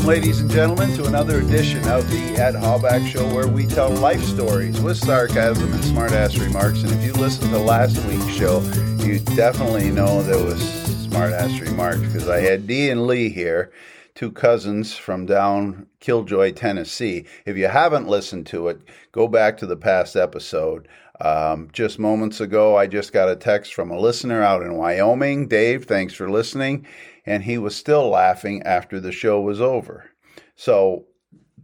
Welcome, 0.00 0.16
ladies 0.16 0.40
and 0.40 0.50
gentlemen, 0.50 0.94
to 0.94 1.04
another 1.04 1.40
edition 1.40 1.86
of 1.86 2.10
the 2.10 2.40
Ed 2.40 2.54
Hallback 2.54 3.06
Show 3.06 3.34
where 3.34 3.46
we 3.46 3.66
tell 3.66 3.90
life 3.90 4.22
stories 4.22 4.80
with 4.80 4.96
sarcasm 4.96 5.70
and 5.70 5.82
smartass 5.84 6.40
remarks. 6.40 6.82
And 6.82 6.90
if 6.92 7.04
you 7.04 7.12
listened 7.12 7.50
to 7.50 7.58
last 7.58 8.02
week's 8.06 8.26
show, 8.28 8.62
you 9.04 9.18
definitely 9.36 9.90
know 9.90 10.22
there 10.22 10.42
was 10.42 10.58
smartass 11.06 11.60
remarks 11.60 11.98
because 11.98 12.30
I 12.30 12.40
had 12.40 12.66
Dee 12.66 12.88
and 12.88 13.06
Lee 13.06 13.28
here, 13.28 13.72
two 14.14 14.32
cousins 14.32 14.96
from 14.96 15.26
down 15.26 15.86
Killjoy, 16.00 16.52
Tennessee. 16.52 17.26
If 17.44 17.58
you 17.58 17.68
haven't 17.68 18.08
listened 18.08 18.46
to 18.46 18.68
it, 18.68 18.80
go 19.12 19.28
back 19.28 19.58
to 19.58 19.66
the 19.66 19.76
past 19.76 20.16
episode. 20.16 20.88
Um, 21.20 21.68
just 21.72 21.98
moments 21.98 22.40
ago, 22.40 22.76
I 22.76 22.86
just 22.86 23.12
got 23.12 23.28
a 23.28 23.36
text 23.36 23.74
from 23.74 23.90
a 23.90 23.98
listener 23.98 24.42
out 24.42 24.62
in 24.62 24.76
Wyoming. 24.76 25.48
Dave, 25.48 25.84
thanks 25.84 26.14
for 26.14 26.30
listening. 26.30 26.86
And 27.26 27.42
he 27.42 27.58
was 27.58 27.76
still 27.76 28.08
laughing 28.08 28.62
after 28.62 29.00
the 29.00 29.12
show 29.12 29.40
was 29.40 29.60
over. 29.60 30.10
So 30.56 31.04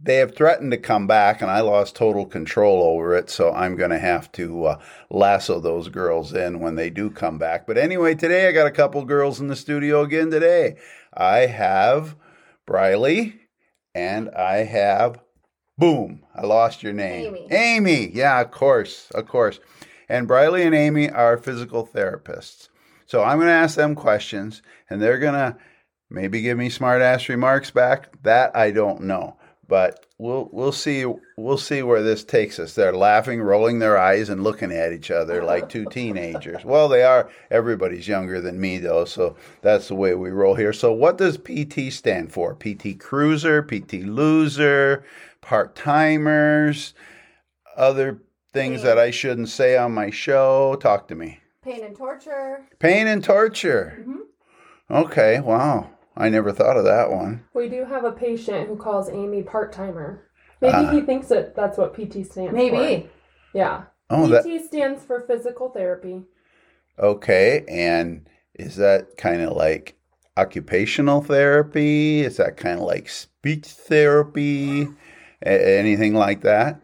they 0.01 0.17
have 0.17 0.35
threatened 0.35 0.71
to 0.71 0.77
come 0.77 1.07
back, 1.07 1.41
and 1.41 1.49
I 1.49 1.61
lost 1.61 1.95
total 1.95 2.25
control 2.25 2.83
over 2.83 3.15
it. 3.15 3.29
So 3.29 3.51
I'm 3.51 3.75
going 3.75 3.89
to 3.89 3.99
have 3.99 4.31
to 4.33 4.65
uh, 4.65 4.79
lasso 5.09 5.59
those 5.59 5.89
girls 5.89 6.33
in 6.33 6.59
when 6.59 6.75
they 6.75 6.89
do 6.89 7.09
come 7.09 7.37
back. 7.37 7.65
But 7.65 7.77
anyway, 7.77 8.15
today 8.15 8.47
I 8.47 8.51
got 8.51 8.67
a 8.67 8.71
couple 8.71 9.03
girls 9.05 9.39
in 9.39 9.47
the 9.47 9.55
studio 9.55 10.01
again 10.01 10.29
today. 10.29 10.77
I 11.13 11.47
have 11.47 12.15
Briley 12.65 13.39
and 13.95 14.29
I 14.29 14.57
have 14.57 15.19
Boom. 15.77 16.23
I 16.35 16.45
lost 16.45 16.81
your 16.81 16.93
name. 16.93 17.35
Amy. 17.35 17.47
Amy. 17.51 18.11
Yeah, 18.13 18.41
of 18.41 18.51
course. 18.51 19.09
Of 19.11 19.27
course. 19.27 19.59
And 20.09 20.27
Briley 20.27 20.63
and 20.63 20.73
Amy 20.73 21.09
are 21.09 21.37
physical 21.37 21.85
therapists. 21.85 22.69
So 23.05 23.23
I'm 23.23 23.37
going 23.37 23.47
to 23.47 23.53
ask 23.53 23.75
them 23.75 23.95
questions 23.95 24.61
and 24.89 25.01
they're 25.01 25.19
going 25.19 25.33
to 25.33 25.57
maybe 26.09 26.41
give 26.41 26.57
me 26.57 26.69
smart 26.69 27.01
ass 27.01 27.29
remarks 27.29 27.71
back. 27.71 28.09
That 28.23 28.55
I 28.55 28.71
don't 28.71 29.01
know. 29.01 29.37
But 29.67 30.05
we'll 30.17 30.49
we'll 30.51 30.71
see 30.71 31.05
we'll 31.35 31.57
see 31.57 31.83
where 31.83 32.01
this 32.01 32.23
takes 32.23 32.57
us. 32.57 32.73
They're 32.73 32.95
laughing, 32.95 33.41
rolling 33.41 33.79
their 33.79 33.97
eyes 33.97 34.29
and 34.29 34.43
looking 34.43 34.71
at 34.71 34.93
each 34.93 35.11
other 35.11 35.43
like 35.43 35.67
two 35.69 35.85
teenagers. 35.85 36.63
Well, 36.67 36.89
they 36.89 37.03
are 37.03 37.29
everybody's 37.51 38.07
younger 38.07 38.41
than 38.41 38.59
me 38.59 38.77
though, 38.77 39.05
so 39.05 39.35
that's 39.61 39.87
the 39.87 39.95
way 39.95 40.15
we 40.15 40.29
roll 40.29 40.55
here. 40.55 40.73
So 40.73 40.91
what 40.91 41.17
does 41.17 41.37
PT 41.37 41.91
stand 41.91 42.31
for? 42.31 42.55
PT 42.55 42.99
cruiser, 42.99 43.61
PT 43.61 44.03
loser, 44.03 45.05
part-timers, 45.41 46.93
other 47.75 48.21
things 48.53 48.83
that 48.83 48.97
I 48.97 49.11
shouldn't 49.11 49.49
say 49.49 49.77
on 49.77 49.93
my 49.93 50.09
show. 50.09 50.75
Talk 50.75 51.07
to 51.09 51.15
me. 51.15 51.39
Pain 51.63 51.83
and 51.83 51.95
torture. 51.95 52.65
Pain 52.79 53.07
and 53.07 53.23
torture. 53.23 53.97
Mm-hmm. 53.99 54.17
Okay, 54.89 55.39
wow. 55.41 55.89
I 56.17 56.29
never 56.29 56.51
thought 56.51 56.77
of 56.77 56.83
that 56.85 57.11
one. 57.11 57.45
We 57.53 57.69
do 57.69 57.85
have 57.85 58.03
a 58.03 58.11
patient 58.11 58.67
who 58.67 58.75
calls 58.75 59.09
Amy 59.09 59.43
part 59.43 59.71
timer. 59.71 60.23
Maybe 60.61 60.87
he 60.95 61.01
thinks 61.01 61.27
that 61.27 61.55
that's 61.55 61.77
what 61.77 61.93
PT 61.93 62.25
stands 62.25 62.49
for. 62.49 62.51
Maybe. 62.53 63.09
Yeah. 63.53 63.83
Oh, 64.09 64.27
that 64.27 64.43
PT 64.43 64.65
stands 64.65 65.03
for 65.03 65.21
physical 65.21 65.69
therapy. 65.69 66.23
okay. 66.97 67.63
And 67.69 68.27
is 68.55 68.75
that 68.77 69.17
kind 69.17 69.41
of 69.41 69.55
like 69.55 69.95
occupational 70.35 71.21
therapy? 71.21 72.21
Is 72.21 72.37
that 72.37 72.57
kind 72.57 72.79
of 72.79 72.85
like 72.85 73.07
speech 73.09 73.65
therapy? 73.67 74.87
A- 75.45 75.77
anything 75.79 76.15
like 76.15 76.41
that? 76.41 76.81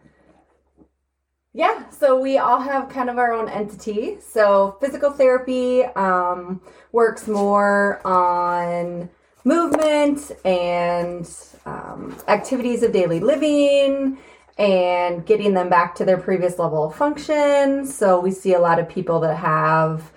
Yeah, 1.56 1.88
so 1.90 2.20
we 2.20 2.40
all 2.40 2.60
have 2.60 2.90
kind 2.90 3.10
of 3.12 3.18
our 3.20 3.32
own 3.32 3.48
entity. 3.48 4.18
So 4.20 4.78
physical 4.82 5.12
therapy 5.12 5.84
um, 5.84 6.62
works 6.92 7.28
more 7.28 8.06
on 8.06 9.10
movement 9.44 10.32
and 10.46 11.30
um, 11.66 12.16
activities 12.28 12.84
of 12.84 12.92
daily 12.92 13.20
living 13.20 14.18
and 14.58 15.26
getting 15.26 15.54
them 15.54 15.70
back 15.70 15.96
to 15.96 16.06
their 16.06 16.18
previous 16.18 16.60
level 16.60 16.84
of 16.86 16.96
function. 16.96 17.86
So 17.86 18.20
we 18.20 18.32
see 18.32 18.54
a 18.54 18.60
lot 18.60 18.80
of 18.80 18.88
people 18.88 19.20
that 19.22 19.36
have 19.38 20.12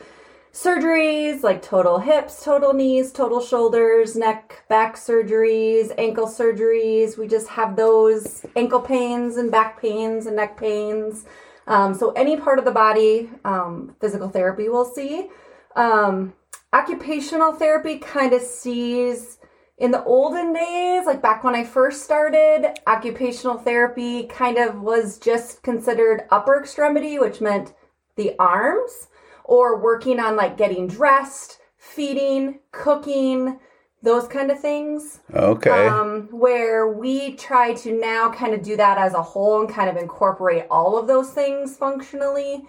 surgeries 0.52 1.42
like 1.42 1.60
total 1.62 1.98
hips, 1.98 2.42
total 2.42 2.72
knees, 2.72 3.12
total 3.12 3.40
shoulders, 3.40 4.16
neck, 4.16 4.64
back 4.68 4.96
surgeries, 4.96 5.92
ankle 5.98 6.26
surgeries. 6.26 7.18
We 7.18 7.28
just 7.28 7.48
have 7.48 7.76
those 7.76 8.44
ankle 8.56 8.80
pains 8.80 9.36
and 9.36 9.50
back 9.50 9.80
pains 9.80 10.26
and 10.26 10.36
neck 10.36 10.56
pains. 10.56 11.26
Um, 11.66 11.94
so, 11.94 12.12
any 12.12 12.36
part 12.36 12.58
of 12.58 12.64
the 12.64 12.70
body, 12.70 13.28
um, 13.44 13.96
physical 14.00 14.28
therapy 14.28 14.68
will 14.68 14.84
see. 14.84 15.28
Um, 15.74 16.32
occupational 16.76 17.52
therapy 17.52 17.98
kind 17.98 18.32
of 18.32 18.42
sees 18.42 19.38
in 19.78 19.90
the 19.90 20.04
olden 20.04 20.52
days, 20.52 21.06
like 21.06 21.22
back 21.22 21.42
when 21.44 21.54
I 21.54 21.64
first 21.64 22.02
started, 22.02 22.78
occupational 22.86 23.58
therapy 23.58 24.24
kind 24.24 24.58
of 24.58 24.80
was 24.80 25.18
just 25.18 25.62
considered 25.62 26.24
upper 26.30 26.60
extremity, 26.60 27.18
which 27.18 27.40
meant 27.40 27.74
the 28.16 28.34
arms 28.38 29.08
or 29.44 29.80
working 29.80 30.18
on 30.18 30.36
like 30.36 30.56
getting 30.56 30.86
dressed, 30.86 31.58
feeding, 31.78 32.60
cooking, 32.72 33.58
those 34.02 34.28
kind 34.28 34.50
of 34.50 34.60
things. 34.60 35.20
Okay. 35.34 35.88
Um, 35.88 36.28
where 36.30 36.92
we 36.92 37.36
try 37.36 37.74
to 37.74 37.98
now 37.98 38.30
kind 38.30 38.54
of 38.54 38.62
do 38.62 38.76
that 38.76 38.98
as 38.98 39.14
a 39.14 39.22
whole 39.22 39.60
and 39.60 39.68
kind 39.68 39.90
of 39.90 39.96
incorporate 39.96 40.66
all 40.70 40.98
of 40.98 41.06
those 41.06 41.30
things 41.30 41.76
functionally 41.76 42.64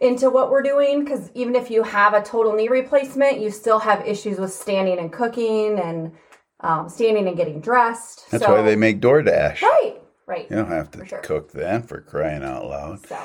into 0.00 0.30
what 0.30 0.50
we're 0.50 0.62
doing. 0.62 1.04
Because 1.04 1.30
even 1.34 1.54
if 1.54 1.70
you 1.70 1.82
have 1.82 2.14
a 2.14 2.22
total 2.22 2.52
knee 2.54 2.68
replacement, 2.68 3.38
you 3.40 3.50
still 3.50 3.78
have 3.78 4.06
issues 4.06 4.38
with 4.38 4.52
standing 4.52 4.98
and 4.98 5.12
cooking 5.12 5.78
and 5.78 6.12
um, 6.60 6.88
standing 6.88 7.26
and 7.28 7.36
getting 7.36 7.60
dressed. 7.60 8.30
That's 8.30 8.44
So- 8.44 8.54
why 8.54 8.62
they 8.62 8.76
make 8.76 9.00
DoorDash. 9.00 9.62
right, 9.62 9.96
right. 10.26 10.46
You 10.50 10.56
don't 10.56 10.68
have 10.68 10.90
to 10.92 11.06
sure. 11.06 11.18
cook 11.20 11.52
then 11.52 11.82
for 11.82 12.00
crying 12.00 12.42
out 12.42 12.66
loud. 12.66 13.06
So 13.06 13.18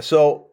So 0.00 0.46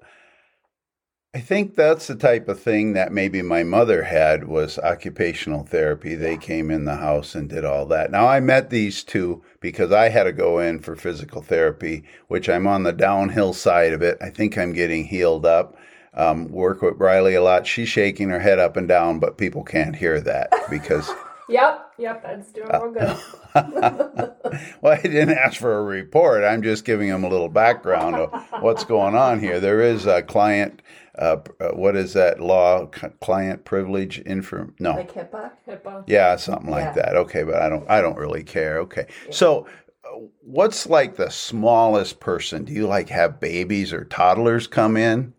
I 1.31 1.41
think 1.41 1.75
that's 1.75 2.07
the 2.07 2.15
type 2.15 2.49
of 2.49 2.59
thing 2.59 2.93
that 2.93 3.11
maybe 3.11 3.43
my 3.43 3.61
mother 3.61 4.01
had 4.01 4.47
was 4.47 4.79
occupational 4.79 5.63
therapy. 5.63 6.15
They 6.15 6.37
came 6.37 6.71
in 6.71 6.85
the 6.85 6.95
house 6.95 7.35
and 7.35 7.47
did 7.47 7.63
all 7.63 7.85
that. 7.85 8.09
Now 8.09 8.27
I 8.27 8.39
met 8.39 8.71
these 8.71 9.03
two 9.03 9.43
because 9.59 9.91
I 9.91 10.09
had 10.09 10.23
to 10.23 10.31
go 10.31 10.57
in 10.57 10.79
for 10.79 10.95
physical 10.95 11.43
therapy, 11.43 12.03
which 12.29 12.49
I'm 12.49 12.65
on 12.65 12.81
the 12.81 12.93
downhill 12.93 13.53
side 13.53 13.93
of 13.93 14.01
it. 14.01 14.17
I 14.19 14.31
think 14.31 14.57
I'm 14.57 14.73
getting 14.73 15.05
healed 15.05 15.45
up. 15.45 15.77
Um, 16.15 16.47
work 16.49 16.81
with 16.81 16.97
Riley 16.97 17.35
a 17.35 17.43
lot. 17.43 17.67
She's 17.67 17.89
shaking 17.89 18.29
her 18.29 18.39
head 18.39 18.57
up 18.57 18.75
and 18.75 18.87
down, 18.87 19.19
but 19.19 19.37
people 19.37 19.63
can't 19.63 19.95
hear 19.95 20.19
that 20.21 20.51
because 20.67 21.11
Yep. 21.49 21.93
Yep. 21.97 22.23
That's 22.23 22.51
doing 22.51 22.69
real 22.69 22.91
good. 22.91 23.17
well, 24.81 24.93
I 24.93 25.01
didn't 25.01 25.31
ask 25.31 25.59
for 25.59 25.79
a 25.79 25.83
report. 25.83 26.43
I'm 26.43 26.61
just 26.61 26.85
giving 26.85 27.09
them 27.09 27.23
a 27.23 27.29
little 27.29 27.49
background 27.49 28.15
of 28.15 28.31
what's 28.61 28.83
going 28.83 29.15
on 29.15 29.39
here. 29.39 29.59
There 29.59 29.81
is 29.81 30.05
a 30.05 30.21
client. 30.21 30.83
Uh, 31.17 31.37
uh, 31.59 31.69
what 31.69 31.95
is 31.95 32.13
that 32.13 32.39
law? 32.39 32.89
C- 32.93 33.07
client 33.21 33.65
privilege 33.65 34.21
info? 34.25 34.69
No. 34.79 34.91
like 34.91 35.11
HIPAA. 35.13 35.51
HIPAA. 35.67 36.03
yeah, 36.07 36.35
something 36.35 36.69
like 36.69 36.85
Yeah. 36.95 37.03
that. 37.03 37.15
Okay, 37.17 37.43
but 37.43 37.55
I 37.61 37.67
don't. 37.69 37.89
I 37.89 38.01
don't 38.01 38.17
really 38.17 38.43
care. 38.43 38.79
Okay, 38.79 39.07
so. 39.31 39.65
uh, 40.05 40.09
What's 40.41 40.87
like 40.87 41.15
the 41.17 41.29
smallest 41.29 42.19
person? 42.19 42.65
Do 42.65 42.73
you 42.73 42.87
like 42.87 43.09
have 43.09 43.39
babies 43.39 43.93
or 43.93 44.05
toddlers 44.05 44.65
come 44.67 44.97
in? 44.97 45.33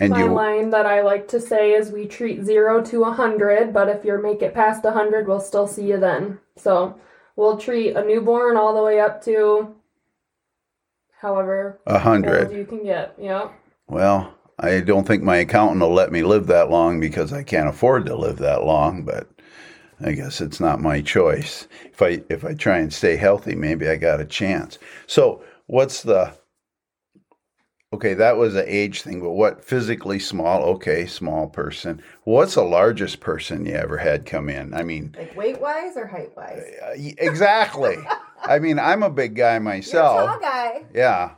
And 0.00 0.10
My 0.10 0.20
you 0.24 0.32
line 0.32 0.70
that 0.70 0.84
I 0.86 1.00
like 1.02 1.28
to 1.28 1.40
say 1.40 1.72
is 1.72 1.90
we 1.90 2.06
treat 2.06 2.44
zero 2.44 2.82
to 2.84 3.04
a 3.04 3.12
hundred, 3.12 3.72
but 3.72 3.88
if 3.88 4.04
you 4.04 4.20
make 4.22 4.42
it 4.42 4.52
past 4.54 4.84
a 4.84 4.90
hundred, 4.90 5.26
we'll 5.28 5.40
still 5.40 5.66
see 5.66 5.86
you 5.88 5.98
then. 5.98 6.38
So 6.56 6.98
we'll 7.36 7.56
treat 7.58 7.96
a 7.96 8.04
newborn 8.04 8.56
all 8.58 8.74
the 8.74 8.82
way 8.82 9.00
up 9.00 9.22
to 9.24 9.74
however 11.20 11.80
a 11.86 11.92
old 11.94 12.02
hundred. 12.02 12.52
you 12.52 12.64
can 12.64 12.82
get. 12.84 13.14
Yep. 13.18 13.52
Well, 13.88 14.34
I 14.58 14.80
don't 14.80 15.06
think 15.06 15.22
my 15.22 15.36
accountant 15.38 15.80
will 15.80 15.92
let 15.92 16.12
me 16.12 16.22
live 16.22 16.46
that 16.48 16.70
long 16.70 17.00
because 17.00 17.32
I 17.32 17.42
can't 17.42 17.68
afford 17.68 18.06
to 18.06 18.14
live 18.14 18.38
that 18.38 18.64
long, 18.64 19.04
but 19.04 19.28
I 20.00 20.12
guess 20.12 20.40
it's 20.40 20.60
not 20.60 20.80
my 20.80 21.00
choice. 21.00 21.66
If 21.84 22.02
I 22.02 22.22
if 22.28 22.44
I 22.44 22.54
try 22.54 22.78
and 22.78 22.92
stay 22.92 23.16
healthy, 23.16 23.54
maybe 23.54 23.88
I 23.88 23.96
got 23.96 24.20
a 24.20 24.24
chance. 24.26 24.78
So, 25.06 25.42
what's 25.66 26.02
the 26.02 26.34
Okay, 27.94 28.14
that 28.14 28.38
was 28.38 28.56
an 28.56 28.64
age 28.66 29.02
thing, 29.02 29.20
but 29.20 29.32
what 29.32 29.62
physically 29.62 30.18
small? 30.18 30.62
Okay, 30.62 31.04
small 31.06 31.46
person. 31.46 32.00
What's 32.24 32.54
the 32.54 32.62
largest 32.62 33.20
person 33.20 33.66
you 33.66 33.74
ever 33.74 33.98
had 33.98 34.24
come 34.24 34.48
in? 34.48 34.72
I 34.72 34.82
mean, 34.82 35.14
Like 35.18 35.36
weight 35.36 35.60
wise 35.60 35.94
or 35.96 36.06
height 36.06 36.34
wise? 36.34 36.62
uh, 36.82 36.94
exactly. 37.18 37.98
I 38.46 38.60
mean, 38.60 38.78
I'm 38.78 39.02
a 39.02 39.10
big 39.10 39.34
guy 39.36 39.52
You're 39.58 39.58
a 39.58 39.60
myself. 39.76 40.30
tall 40.30 40.40
guy. 40.40 40.84
Yeah. 40.94 41.32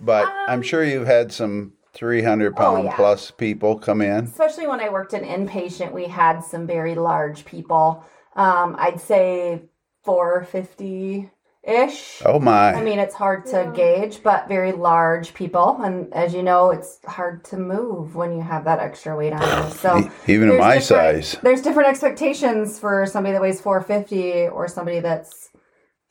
But 0.00 0.26
I'm 0.48 0.58
Um, 0.58 0.62
sure 0.62 0.82
you've 0.82 1.06
had 1.06 1.30
some 1.30 1.74
300 1.94 2.56
pound 2.56 2.84
yeah. 2.84 2.96
plus 2.96 3.30
people 3.30 3.78
come 3.78 4.00
in. 4.00 4.24
Especially 4.24 4.66
when 4.66 4.80
I 4.80 4.88
worked 4.88 5.14
in 5.14 5.22
inpatient, 5.22 5.92
we 5.92 6.04
had 6.04 6.40
some 6.40 6.66
very 6.66 6.94
large 6.94 7.44
people. 7.44 8.04
Um, 8.36 8.76
I'd 8.78 9.00
say 9.00 9.62
450 10.02 11.30
ish. 11.62 12.22
Oh 12.24 12.38
my. 12.38 12.74
I 12.74 12.82
mean, 12.82 12.98
it's 12.98 13.14
hard 13.14 13.46
to 13.46 13.62
Yeah. 13.62 13.72
gauge, 13.72 14.22
but 14.22 14.48
very 14.48 14.72
large 14.72 15.34
people. 15.34 15.80
And 15.82 16.12
as 16.12 16.34
you 16.34 16.42
know, 16.42 16.70
it's 16.70 16.98
hard 17.06 17.44
to 17.46 17.56
move 17.56 18.16
when 18.16 18.36
you 18.36 18.42
have 18.42 18.64
that 18.64 18.80
extra 18.80 19.16
weight 19.16 19.32
on 19.32 19.40
you. 19.40 19.70
So 19.74 20.10
even 20.26 20.48
at 20.48 20.52
there's 20.52 20.60
my 20.60 20.78
size. 20.78 21.36
There's 21.42 21.62
different 21.62 21.88
expectations 21.88 22.78
for 22.78 23.06
somebody 23.06 23.32
that 23.32 23.40
weighs 23.42 23.60
450 23.60 24.48
or 24.48 24.68
somebody 24.68 25.00
that's 25.00 25.50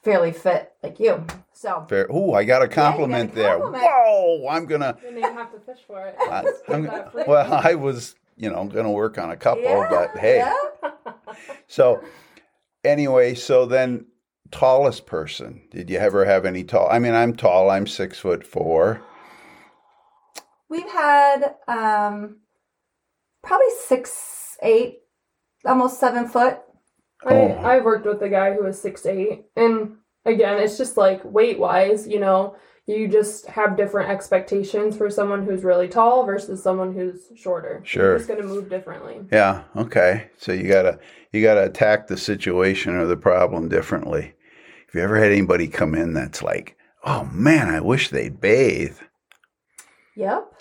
fairly 0.04 0.32
fit 0.32 0.72
like 0.82 1.00
you. 1.00 1.26
So 1.54 1.86
Fair. 1.88 2.08
Ooh, 2.12 2.34
I 2.34 2.44
got 2.44 2.62
a 2.62 2.68
compliment 2.68 3.32
a 3.32 3.36
there. 3.36 3.50
compliment. 3.58 3.84
Whoa, 3.84 4.48
I'm 4.50 4.66
gonna. 4.66 4.98
Then 5.02 5.18
you 5.18 5.22
have 5.22 5.52
to 5.54 5.60
fish 5.60 5.80
for 5.86 6.06
it. 6.08 6.16
I, 6.20 6.44
I'm, 6.68 6.84
That 6.86 7.12
free. 7.12 7.24
well, 7.28 7.54
I 7.54 7.76
was, 7.76 8.16
you 8.38 8.50
know, 8.50 8.66
gonna 8.66 8.92
work 8.92 9.18
on 9.18 9.30
a 9.32 9.38
couple, 9.38 9.64
yeah, 9.64 9.88
but 9.90 10.18
hey. 10.20 10.38
yeah. 10.38 10.92
So, 11.68 12.04
anyway, 12.84 13.34
so 13.34 13.66
then, 13.66 14.06
tallest 14.52 15.06
person. 15.08 15.64
Did 15.72 15.90
you 15.90 15.98
ever 15.98 16.26
have 16.26 16.46
any 16.46 16.64
tall? 16.64 16.88
I 16.92 17.00
mean, 17.00 17.14
I'm 17.16 17.36
tall. 17.36 17.70
I'm 17.72 17.88
six 17.88 18.20
foot 18.20 18.46
four. 18.46 19.02
We've 20.70 20.90
had 20.92 21.56
um, 21.68 22.38
probably 23.44 23.68
six, 23.86 24.58
eight, 24.62 25.00
almost 25.66 26.00
seven 26.00 26.28
foot. 26.28 26.60
I, 27.26 27.34
Oh. 27.34 27.58
I've 27.64 27.84
worked 27.86 28.06
with 28.06 28.22
a 28.22 28.30
guy 28.30 28.54
who 28.54 28.64
was 28.64 28.80
six 28.82 29.06
eight, 29.06 29.46
and 29.56 29.98
again, 30.26 30.62
it's 30.62 30.78
just 30.78 30.98
like 30.98 31.22
weight 31.24 31.60
wise, 31.60 32.08
you 32.08 32.20
know, 32.20 32.56
you 32.86 33.08
just 33.08 33.46
have 33.46 33.78
different 33.78 34.10
expectations 34.10 34.98
for 34.98 35.10
someone 35.10 35.46
who's 35.46 35.64
really 35.64 35.88
tall 35.88 36.26
versus 36.26 36.62
someone 36.62 36.94
who's 36.94 37.32
shorter. 37.36 37.82
Sure. 37.86 38.18
You're 38.18 38.28
gonna 38.28 38.44
move 38.44 38.70
differently. 38.70 39.22
Yeah. 39.32 39.64
Okay. 39.76 40.30
So 40.38 40.52
you 40.52 40.68
gotta 40.68 41.00
you 41.32 41.42
gotta 41.42 41.64
attack 41.64 42.08
the 42.08 42.18
situation 42.18 42.96
or 42.96 43.06
the 43.06 43.16
problem 43.16 43.70
differently. 43.70 44.34
Have 44.88 44.96
you 44.96 45.02
ever 45.02 45.18
had 45.18 45.32
anybody 45.32 45.68
come 45.68 45.96
in 45.96 46.14
that's 46.14 46.44
like, 46.44 46.78
"Oh 47.06 47.24
man, 47.32 47.70
I 47.70 47.80
wish 47.80 48.10
they'd 48.10 48.42
bathe." 48.42 48.98
Yep. 50.16 50.54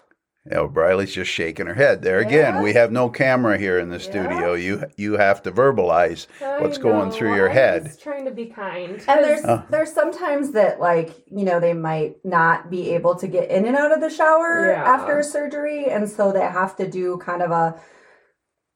You 0.44 0.56
know, 0.56 0.66
Briley's 0.66 1.14
just 1.14 1.30
shaking 1.30 1.66
her 1.66 1.74
head. 1.74 2.02
There 2.02 2.18
again, 2.18 2.54
Yeah. 2.56 2.62
we 2.62 2.72
have 2.72 2.90
no 2.90 3.08
camera 3.08 3.56
here 3.58 3.78
in 3.78 3.90
the 3.90 3.98
Yeah. 3.98 4.02
studio. 4.10 4.54
You 4.54 4.84
you 4.96 5.12
have 5.16 5.40
to 5.44 5.52
verbalize 5.52 6.26
what's 6.58 6.78
I 6.78 6.82
going 6.82 7.12
through 7.12 7.36
your 7.36 7.48
I'm 7.48 7.54
head. 7.54 7.84
just 7.84 8.02
trying 8.02 8.24
to 8.24 8.32
be 8.32 8.46
kind. 8.46 9.00
And 9.06 9.24
there's 9.24 9.44
Oh. 9.44 9.62
there's 9.70 9.92
sometimes 9.92 10.50
that 10.52 10.80
like 10.80 11.10
you 11.26 11.44
know 11.44 11.60
they 11.60 11.74
might 11.74 12.16
not 12.24 12.70
be 12.70 12.92
able 12.94 13.14
to 13.16 13.28
get 13.28 13.50
in 13.50 13.66
and 13.66 13.76
out 13.76 13.92
of 13.92 14.00
the 14.00 14.10
shower 14.10 14.66
Yeah. 14.66 14.82
after 14.82 15.16
a 15.20 15.22
surgery, 15.24 15.86
and 15.86 16.08
so 16.10 16.32
they 16.32 16.40
have 16.40 16.74
to 16.76 16.88
do 16.88 17.18
kind 17.18 17.42
of 17.42 17.52
a 17.52 17.76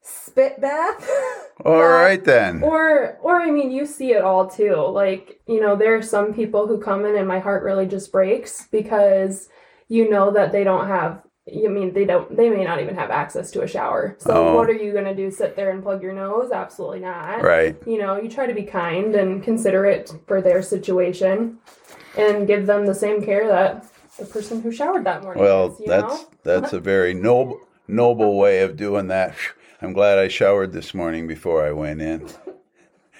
spit 0.01 0.61
bath. 0.61 1.09
All 1.65 1.79
Yeah. 1.79 2.01
right 2.01 2.23
then. 2.23 2.63
Or, 2.63 3.17
or 3.21 3.41
I 3.41 3.51
mean, 3.51 3.71
you 3.71 3.85
see 3.85 4.13
it 4.13 4.21
all 4.21 4.47
too. 4.47 4.75
Like, 4.75 5.41
you 5.47 5.59
know, 5.59 5.75
there 5.75 5.95
are 5.95 6.01
some 6.03 6.33
people 6.33 6.65
who 6.67 6.79
come 6.79 7.03
in 7.05 7.17
and 7.17 7.27
my 7.27 7.39
heart 7.39 7.63
really 7.63 7.87
just 7.87 8.11
breaks 8.13 8.67
because 8.71 9.49
you 9.89 10.09
know 10.09 10.31
that 10.31 10.51
they 10.53 10.63
don't 10.63 10.87
have. 10.87 11.23
I 11.49 11.67
mean, 11.69 11.93
they 11.93 12.03
don't. 12.03 12.35
They 12.35 12.49
may 12.49 12.63
not 12.65 12.81
even 12.81 12.95
have 12.95 13.09
access 13.09 13.51
to 13.51 13.61
a 13.61 13.67
shower. 13.67 14.15
So, 14.19 14.33
Oh. 14.33 14.55
what 14.55 14.69
are 14.69 14.73
you 14.73 14.91
gonna 14.93 15.15
do? 15.15 15.31
Sit 15.31 15.55
there 15.55 15.69
and 15.69 15.81
plug 15.81 16.03
your 16.03 16.13
nose? 16.13 16.51
Absolutely 16.51 16.99
not. 16.99 17.41
Right. 17.41 17.75
You 17.85 17.99
know, 17.99 18.19
you 18.19 18.27
try 18.29 18.45
to 18.47 18.53
be 18.53 18.63
kind 18.63 19.15
and 19.15 19.41
considerate 19.41 20.13
for 20.27 20.41
their 20.41 20.61
situation, 20.61 21.57
and 22.17 22.47
give 22.47 22.65
them 22.65 22.85
the 22.85 22.95
same 22.95 23.21
care 23.21 23.47
that 23.47 23.85
the 24.19 24.25
person 24.25 24.61
who 24.61 24.71
showered 24.71 25.05
that 25.05 25.23
morning. 25.23 25.41
Well, 25.43 25.75
you 25.79 25.85
that's 25.87 26.21
know? 26.23 26.27
that's 26.43 26.73
a 26.73 26.79
very 26.79 27.13
noble 27.27 27.61
noble 27.87 28.37
way 28.37 28.59
of 28.61 28.75
doing 28.75 29.07
that. 29.07 29.33
I'm 29.81 29.93
glad 29.93 30.17
I 30.19 30.27
showered 30.27 30.73
this 30.73 30.93
morning 30.93 31.27
before 31.27 31.63
I 31.65 31.71
went 31.71 32.01
in. 32.01 32.27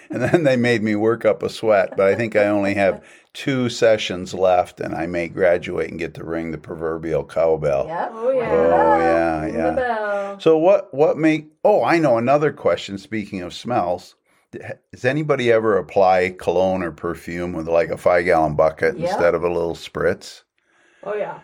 And 0.10 0.22
then 0.22 0.44
they 0.44 0.56
made 0.56 0.84
me 0.84 0.96
work 0.96 1.26
up 1.26 1.44
a 1.44 1.50
sweat, 1.50 1.96
but 1.98 2.08
I 2.08 2.16
think 2.16 2.36
I 2.36 2.46
only 2.48 2.74
have 2.76 3.04
two 3.34 3.70
sessions 3.70 4.34
left 4.34 4.80
and 4.80 4.96
I 4.96 5.06
may 5.06 5.28
graduate 5.28 5.90
and 5.90 6.00
get 6.00 6.14
to 6.16 6.24
ring 6.24 6.52
the 6.52 6.58
proverbial 6.58 7.24
cowbell. 7.26 7.86
yep. 7.88 8.12
Oh 8.14 8.32
yeah. 8.32 8.52
Oh 8.52 9.00
yeah, 9.00 9.42
Ring 9.44 9.54
the 9.54 9.60
yeah. 9.60 9.72
bell. 9.76 10.40
So 10.40 10.58
what 10.58 10.94
what 10.94 11.18
make 11.18 11.50
Oh, 11.64 11.84
I 11.84 12.00
know 12.00 12.18
another 12.18 12.52
question 12.52 12.98
speaking 12.98 13.42
of 13.42 13.54
smells. 13.54 14.16
Does 14.94 15.04
anybody 15.06 15.52
ever 15.52 15.78
apply 15.78 16.36
cologne 16.40 16.82
or 16.82 16.92
perfume 16.92 17.52
with 17.54 17.68
like 17.68 17.90
a 17.90 17.96
5-gallon 17.96 18.56
bucket 18.56 18.98
Yeah. 18.98 19.10
instead 19.10 19.36
of 19.36 19.44
a 19.44 19.52
little 19.52 19.76
spritz? 19.76 20.44
Oh 21.04 21.14
yeah. 21.14 21.40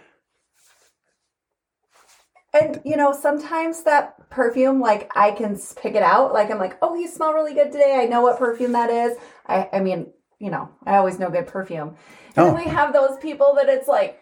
And 2.54 2.82
you 2.86 2.96
know, 2.98 3.12
sometimes 3.14 3.84
that 3.84 4.30
perfume, 4.30 4.80
like 4.80 5.12
I 5.16 5.32
can 5.32 5.54
s- 5.54 5.74
pick 5.80 5.96
it 5.96 6.04
out. 6.04 6.34
Like 6.34 6.52
I'm 6.52 6.60
like, 6.60 6.78
oh, 6.82 6.96
you 6.96 7.08
smell 7.08 7.34
really 7.34 7.54
good 7.54 7.72
today. 7.72 8.00
I 8.02 8.06
know 8.06 8.22
what 8.22 8.38
perfume 8.40 8.74
that 8.74 8.90
is. 8.90 9.18
I, 9.48 9.70
I 9.74 9.80
mean, 9.80 10.08
you 10.40 10.52
know, 10.52 10.70
I 10.86 10.98
always 10.98 11.20
know 11.20 11.30
good 11.30 11.48
perfume. 11.48 11.96
And 12.36 12.38
Oh. 12.38 12.46
then 12.46 12.56
we 12.56 12.66
have 12.72 12.94
those 12.94 13.18
people 13.20 13.54
that 13.56 13.70
it's 13.70 13.88
like, 13.88 14.20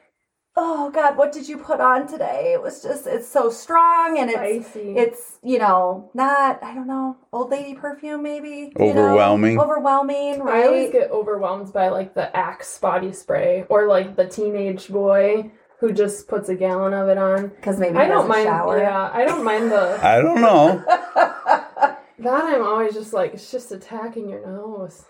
oh 0.58 0.90
God, 0.92 1.16
what 1.18 1.32
did 1.32 1.48
you 1.48 1.58
put 1.58 1.80
on 1.80 2.08
today? 2.08 2.52
It 2.54 2.62
was 2.62 2.82
just, 2.84 3.08
it's 3.08 3.28
so 3.28 3.50
strong 3.50 4.18
and 4.20 4.30
it's, 4.30 4.68
Spicy. 4.68 4.96
it's 4.98 5.40
you 5.44 5.58
know 5.58 6.10
not 6.14 6.62
I 6.64 6.76
don't 6.76 6.88
know 6.88 7.16
old 7.32 7.50
lady 7.52 7.74
perfume 7.74 8.22
maybe 8.24 8.72
you 8.78 8.94
know? 8.94 9.02
Overwhelming. 9.08 9.60
overwhelming 9.60 10.42
I 10.42 10.64
always 10.64 10.92
get 10.92 11.10
overwhelmed 11.10 11.72
by 11.74 11.88
like 11.90 12.14
the 12.16 12.36
Axe 12.36 12.78
body 12.80 13.12
spray 13.14 13.66
or 13.70 13.88
like 13.88 14.16
the 14.18 14.28
teenage 14.28 14.90
boy 14.90 15.52
who 15.82 15.92
just 15.92 16.28
puts 16.30 16.48
a 16.48 16.56
gallon 16.56 16.94
of 16.94 17.10
it 17.10 17.18
on. 17.18 17.48
because 17.50 17.78
maybe 17.80 17.98
I 17.98 18.08
don't 18.08 18.28
doesn't 18.28 18.30
mind. 18.30 18.46
shower 18.46 18.78
Yeah, 18.78 19.10
I 19.12 19.26
don't 19.26 19.44
mind 19.44 19.72
the 19.72 20.00
I 20.04 20.22
don't 20.22 20.40
know. 20.40 20.84
that. 20.88 21.98
I'm 22.46 22.62
always 22.64 22.94
just 22.94 23.12
like 23.14 23.34
it's 23.34 23.52
just 23.52 23.72
attacking 23.72 24.30
your 24.30 24.46
nose. 24.46 25.06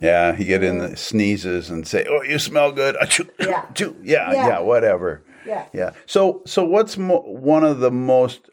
Yeah, 0.00 0.36
you 0.36 0.44
get 0.44 0.62
in 0.62 0.78
the 0.78 0.96
sneezes 0.96 1.70
and 1.70 1.86
say, 1.88 2.04
"Oh, 2.08 2.20
you 2.22 2.38
smell 2.38 2.70
good." 2.72 2.96
Achoo, 3.02 3.28
Yeah. 3.40 3.62
achoo. 3.72 3.96
yeah, 4.02 4.30
Yeah. 4.32 4.46
yeah, 4.48 4.58
whatever. 4.60 5.22
yeah 5.46 5.66
Yeah. 5.72 5.92
So, 6.06 6.42
so 6.46 6.64
what's 6.64 6.98
mo- 6.98 7.24
one 7.26 7.64
of 7.64 7.78
the 7.80 7.90
most 7.92 8.50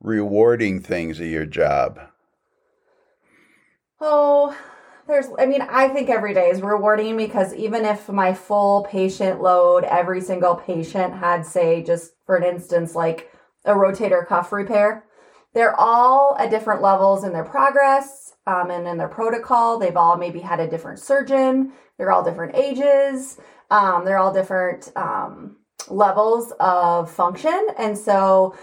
rewarding 0.00 0.80
things 0.80 1.20
of 1.20 1.26
your 1.26 1.46
job? 1.46 2.00
Oh, 4.00 4.56
there's, 5.12 5.26
I 5.38 5.46
mean, 5.46 5.62
I 5.62 5.88
think 5.88 6.08
every 6.08 6.34
day 6.34 6.48
is 6.48 6.62
rewarding 6.62 7.16
because 7.16 7.54
even 7.54 7.84
if 7.84 8.08
my 8.08 8.32
full 8.32 8.84
patient 8.90 9.42
load, 9.42 9.84
every 9.84 10.20
single 10.20 10.56
patient 10.56 11.14
had, 11.14 11.44
say, 11.44 11.82
just 11.82 12.12
for 12.24 12.36
an 12.36 12.44
instance, 12.44 12.94
like 12.94 13.30
a 13.64 13.72
rotator 13.72 14.26
cuff 14.26 14.52
repair, 14.52 15.04
they're 15.54 15.78
all 15.78 16.36
at 16.38 16.50
different 16.50 16.82
levels 16.82 17.24
in 17.24 17.32
their 17.32 17.44
progress 17.44 18.32
um, 18.46 18.70
and 18.70 18.88
in 18.88 18.96
their 18.96 19.08
protocol. 19.08 19.78
They've 19.78 19.96
all 19.96 20.16
maybe 20.16 20.40
had 20.40 20.60
a 20.60 20.68
different 20.68 20.98
surgeon, 20.98 21.72
they're 21.98 22.10
all 22.10 22.24
different 22.24 22.56
ages, 22.56 23.38
um, 23.70 24.04
they're 24.04 24.18
all 24.18 24.32
different 24.32 24.90
um, 24.96 25.58
levels 25.88 26.52
of 26.58 27.10
function. 27.10 27.66
And 27.78 27.96
so, 27.96 28.56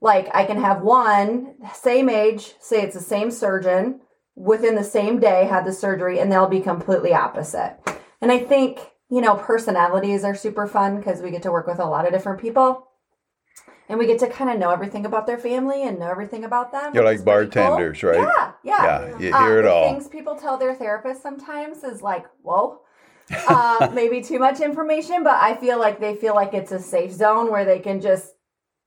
like, 0.00 0.28
I 0.34 0.44
can 0.44 0.60
have 0.60 0.82
one, 0.82 1.56
same 1.74 2.08
age, 2.08 2.54
say 2.60 2.82
it's 2.82 2.94
the 2.94 3.00
same 3.02 3.30
surgeon 3.30 4.00
within 4.36 4.74
the 4.74 4.84
same 4.84 5.18
day 5.18 5.46
had 5.46 5.64
the 5.64 5.72
surgery 5.72 6.20
and 6.20 6.30
they'll 6.30 6.46
be 6.46 6.60
completely 6.60 7.12
opposite. 7.14 7.78
And 8.20 8.30
I 8.30 8.38
think, 8.38 8.78
you 9.10 9.20
know, 9.20 9.34
personalities 9.34 10.22
are 10.24 10.34
super 10.34 10.66
fun 10.66 10.98
because 10.98 11.22
we 11.22 11.30
get 11.30 11.42
to 11.42 11.50
work 11.50 11.66
with 11.66 11.80
a 11.80 11.84
lot 11.84 12.06
of 12.06 12.12
different 12.12 12.40
people. 12.40 12.86
And 13.88 13.98
we 13.98 14.06
get 14.06 14.18
to 14.20 14.28
kind 14.28 14.50
of 14.50 14.58
know 14.58 14.70
everything 14.70 15.06
about 15.06 15.26
their 15.26 15.38
family 15.38 15.84
and 15.84 15.98
know 15.98 16.10
everything 16.10 16.44
about 16.44 16.72
them. 16.72 16.92
You're 16.92 17.04
like 17.04 17.24
pretty 17.24 17.50
cool. 17.50 17.62
bartenders, 17.62 18.02
right? 18.02 18.18
Yeah, 18.18 18.52
yeah. 18.64 18.84
Yeah, 18.84 19.18
you 19.18 19.32
Um, 19.32 19.42
hear 19.42 19.58
it 19.60 19.66
all. 19.66 19.88
Things 19.88 20.08
people 20.08 20.34
tell 20.34 20.58
their 20.58 20.74
therapist 20.74 21.22
sometimes 21.22 21.84
is 21.84 22.02
like, 22.02 22.26
whoa. 22.42 22.80
uh, 23.48 23.88
maybe 23.94 24.20
too 24.20 24.40
much 24.40 24.60
information, 24.60 25.22
but 25.22 25.36
I 25.40 25.54
feel 25.54 25.78
like 25.78 26.00
they 26.00 26.16
feel 26.16 26.34
like 26.34 26.52
it's 26.52 26.72
a 26.72 26.80
safe 26.80 27.12
zone 27.12 27.50
where 27.50 27.64
they 27.64 27.78
can 27.78 28.00
just 28.00 28.34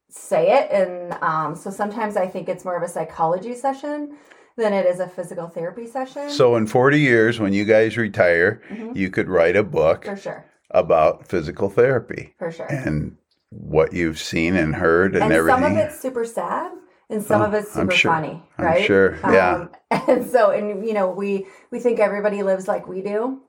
say 0.10 0.52
it. 0.52 0.70
And 0.72 1.14
um, 1.24 1.56
so 1.56 1.72
sometimes 1.72 2.18
I 2.18 2.28
think 2.28 2.50
it's 2.50 2.66
more 2.66 2.76
of 2.76 2.84
a 2.84 2.88
psychology 2.90 3.56
session 3.56 4.18
than 4.60 4.74
it 4.74 4.86
is 4.86 5.00
a 5.00 5.08
physical 5.08 5.48
therapy 5.48 5.88
session. 5.88 6.30
So, 6.30 6.56
in 6.56 6.68
40 6.68 7.00
years, 7.00 7.40
when 7.40 7.54
you 7.54 7.66
guys 7.66 7.98
retire, 7.98 8.62
Mhm. 8.70 8.96
you 8.96 9.10
could 9.10 9.28
write 9.30 9.56
a 9.56 9.64
book 9.64 10.06
for 10.06 10.16
sure, 10.16 10.46
about 10.72 11.28
physical 11.28 11.70
therapy 11.70 12.36
for 12.38 12.52
sure. 12.52 12.68
and 12.68 13.16
what 13.50 13.94
you've 13.94 14.20
seen 14.20 14.56
and 14.56 14.76
heard 14.76 15.16
and, 15.16 15.24
and 15.24 15.34
everything. 15.34 15.64
some 15.64 15.72
of 15.72 15.78
it's 15.78 16.00
super 16.00 16.24
sad 16.26 16.72
and 17.10 17.24
some 17.24 17.42
Oh, 17.42 17.46
of 17.46 17.54
it's 17.56 17.72
super 17.72 17.92
sure. 17.92 18.12
funny 18.12 18.44
I'm 18.60 18.66
right 18.66 18.86
sure, 18.86 19.16
yeah. 19.24 19.54
um, 19.56 19.70
and 20.08 20.30
so 20.30 20.52
and 20.52 20.86
you 20.86 20.94
know 20.94 21.10
we 21.10 21.48
we 21.72 21.80
think 21.80 22.00
everybody 22.00 22.44
lives 22.44 22.68
like 22.68 22.88
we 22.88 23.02
do 23.02 23.40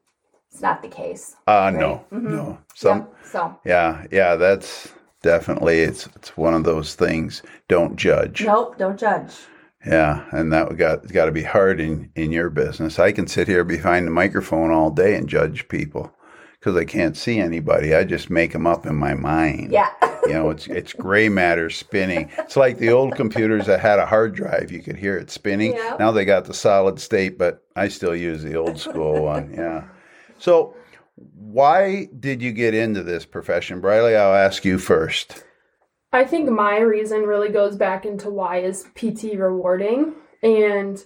it's 0.51 0.63
not 0.63 0.81
the 0.81 0.89
case 0.89 1.37
uh, 1.47 1.71
no, 1.75 2.03
Mhm. 2.11 2.23
no. 2.31 2.59
Some, 2.75 2.99
Yep, 3.01 3.15
so 3.25 3.57
yeah, 3.67 4.07
yeah, 4.11 4.37
that's 4.37 4.89
definitely, 5.23 5.81
it's, 5.81 6.07
it's 6.17 6.35
one 6.37 6.55
of 6.55 6.65
those 6.65 6.95
things. 6.95 7.43
Don't 7.69 7.97
judge. 7.97 8.43
nope 8.47 8.79
don't 8.79 8.99
judge 8.99 9.33
Yeah, 9.87 10.27
and 10.31 10.53
that 10.53 10.77
got 10.77 11.11
got 11.11 11.27
to 11.27 11.33
be 11.33 11.43
hard 11.43 11.81
in 11.81 12.11
in 12.15 12.33
your 12.33 12.51
business. 12.51 12.99
I 12.99 13.13
can 13.13 13.27
sit 13.27 13.49
here 13.49 13.65
behind 13.65 14.07
the 14.07 14.11
microphone 14.11 14.71
all 14.71 14.91
day 14.91 15.15
and 15.17 15.29
judge 15.29 15.69
people 15.69 16.15
because 16.59 16.77
I 16.77 16.85
can't 16.85 17.17
see 17.17 17.39
anybody. 17.39 17.95
I 17.95 18.05
just 18.05 18.29
make 18.29 18.53
them 18.53 18.67
up 18.67 18.85
in 18.85 18.95
my 18.95 19.15
mind. 19.15 19.73
yeah 19.73 19.91
You 20.27 20.35
know, 20.35 20.51
it's 20.51 20.67
it's 20.67 20.93
gray 20.93 21.31
matter 21.31 21.71
spinning. 21.71 22.31
It's 22.39 22.57
like 22.57 22.77
the 22.77 22.91
old 22.91 23.17
computers 23.17 23.67
that 23.67 23.81
had 23.81 23.99
a 23.99 24.05
hard 24.07 24.35
drive. 24.35 24.71
You 24.71 24.83
could 24.83 24.97
hear 24.97 25.17
it 25.17 25.31
spinning. 25.31 25.73
Yeah. 25.73 25.97
Now 25.99 26.11
they 26.11 26.27
got 26.27 26.45
the 26.45 26.55
solid 26.55 27.01
state, 27.01 27.39
but 27.39 27.65
I 27.75 27.89
still 27.89 28.15
use 28.15 28.43
the 28.43 28.57
old 28.57 28.79
school 28.79 29.23
one. 29.25 29.55
Yeah. 29.55 29.85
So, 30.39 30.75
why 31.17 32.09
did 32.19 32.43
you 32.43 32.53
get 32.53 32.75
into 32.75 33.03
this 33.03 33.25
profession? 33.25 33.81
Briley, 33.81 34.15
I'll 34.15 34.35
ask 34.35 34.65
you 34.65 34.79
first. 34.79 35.43
I 36.13 36.25
think 36.25 36.51
my 36.51 36.79
reason 36.79 37.23
really 37.23 37.51
goes 37.51 37.77
back 37.77 38.05
into 38.05 38.31
why 38.31 38.59
is 38.59 38.85
PT 38.95 39.35
rewarding. 39.37 40.15
And, 40.43 41.03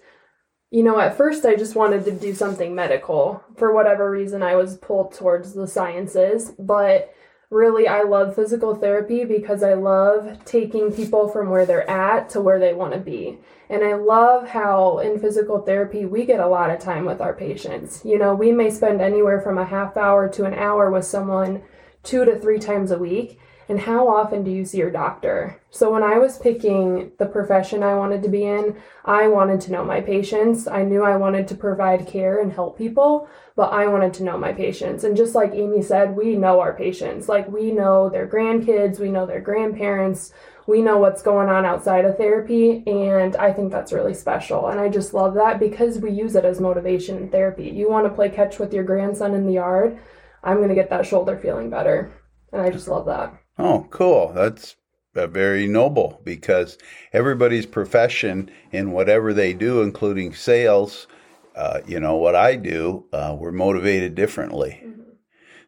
you 0.71 0.83
know, 0.83 0.99
at 0.99 1.17
first 1.17 1.45
I 1.45 1.57
just 1.57 1.77
wanted 1.77 2.05
to 2.07 2.13
do 2.13 2.35
something 2.35 2.75
medical. 2.75 3.43
For 3.57 3.75
whatever 3.75 4.11
reason, 4.11 4.43
I 4.43 4.57
was 4.57 4.79
pulled 4.79 5.13
towards 5.13 5.53
the 5.53 5.67
sciences. 5.67 6.53
But 6.59 7.13
really, 7.51 7.87
I 7.87 8.03
love 8.03 8.35
physical 8.35 8.75
therapy 8.75 9.27
because 9.27 9.63
I 9.63 9.75
love 9.75 10.43
taking 10.47 10.91
people 10.91 11.29
from 11.29 11.51
where 11.51 11.67
they're 11.67 11.89
at 11.89 12.31
to 12.31 12.41
where 12.41 12.59
they 12.59 12.73
want 12.73 12.95
to 12.95 12.99
be. 12.99 13.39
And 13.69 13.85
I 13.85 13.95
love 13.95 14.49
how 14.49 14.99
in 15.01 15.21
physical 15.21 15.61
therapy, 15.61 16.07
we 16.07 16.25
get 16.25 16.41
a 16.41 16.49
lot 16.49 16.71
of 16.71 16.81
time 16.81 17.05
with 17.05 17.21
our 17.21 17.35
patients. 17.35 18.01
You 18.07 18.19
know, 18.19 18.35
we 18.35 18.53
may 18.53 18.71
spend 18.71 19.03
anywhere 19.03 19.43
from 19.43 19.59
a 19.59 19.67
half 19.67 19.99
hour 19.99 20.31
to 20.31 20.45
an 20.45 20.55
hour 20.55 20.91
with 20.91 21.05
someone 21.05 21.63
two 22.03 22.25
to 22.25 22.39
three 22.39 22.59
times 22.59 22.91
a 22.91 22.99
week 22.99 23.39
and 23.69 23.81
how 23.81 24.09
often 24.09 24.45
do 24.45 24.51
you 24.51 24.65
see 24.65 24.79
your 24.79 24.91
doctor? 24.91 25.61
So, 25.71 25.91
when 25.91 26.03
I 26.03 26.19
was 26.19 26.39
picking 26.39 27.13
the 27.19 27.27
profession 27.27 27.83
I 27.83 27.95
wanted 27.95 28.23
to 28.23 28.29
be 28.29 28.45
in, 28.45 28.77
I 29.05 29.29
wanted 29.29 29.61
to 29.63 29.73
know 29.73 29.85
my 29.85 30.01
patients. 30.01 30.67
I 30.67 30.85
knew 30.85 31.03
I 31.03 31.17
wanted 31.17 31.49
to 31.49 31.55
provide 31.55 32.07
care 32.07 32.41
and 32.41 32.53
help 32.53 32.77
people, 32.77 33.29
but 33.57 33.73
I 33.73 33.87
wanted 33.87 34.15
to 34.15 34.25
know 34.25 34.37
my 34.37 34.53
patients. 34.53 35.05
And 35.05 35.17
just 35.17 35.35
like 35.35 35.53
Amy 35.55 35.83
said, 35.83 36.17
we 36.17 36.37
know 36.37 36.61
our 36.61 36.75
patients. 36.75 37.29
Like, 37.29 37.49
we 37.49 37.71
know 37.71 38.09
their 38.09 38.27
grandkids, 38.27 38.99
we 38.99 39.11
know 39.11 39.27
their 39.27 39.41
grandparents, 39.41 40.33
we 40.67 40.83
know 40.83 40.99
what's 40.99 41.23
going 41.23 41.49
on 41.49 41.65
outside 41.65 42.05
of 42.05 42.17
therapy. 42.17 42.83
And 42.87 43.37
I 43.37 43.53
think 43.53 43.73
that's 43.73 43.93
really 43.93 44.15
special. 44.15 44.69
And 44.69 44.81
I 44.81 44.89
just 44.89 45.15
love 45.15 45.35
that 45.35 45.59
because 45.59 45.99
we 45.99 46.11
use 46.11 46.35
it 46.35 46.45
as 46.45 46.61
motivation 46.61 47.17
in 47.17 47.31
therapy. 47.31 47.69
You 47.69 47.91
want 47.91 48.07
to 48.07 48.15
play 48.15 48.29
catch 48.29 48.59
with 48.59 48.73
your 48.73 48.85
grandson 48.85 49.35
in 49.35 49.47
the 49.47 49.55
yard, 49.55 49.99
I'm 50.43 50.59
going 50.59 50.69
to 50.69 50.75
get 50.75 50.91
that 50.91 51.07
shoulder 51.07 51.39
feeling 51.39 51.71
better. 51.71 52.13
And 52.53 52.63
I 52.63 52.71
just 52.71 52.89
love 52.89 53.07
that. 53.07 53.35
Oh, 53.59 53.87
cool. 53.91 54.33
That's 54.33 54.77
uh, 55.15 55.27
very 55.27 55.67
noble 55.67 56.21
because 56.25 56.77
everybody's 57.13 57.67
profession 57.67 58.51
in 58.73 58.93
whatever 58.93 59.33
they 59.33 59.53
do, 59.53 59.83
including 59.83 60.35
sales, 60.35 61.07
uh, 61.55 61.81
you 61.87 62.01
know, 62.01 62.17
what 62.17 62.35
I 62.35 62.57
do, 62.57 63.07
uh, 63.13 63.37
we're 63.39 63.53
motivated 63.53 64.15
differently. 64.15 64.81
Mm-hmm. 64.85 65.01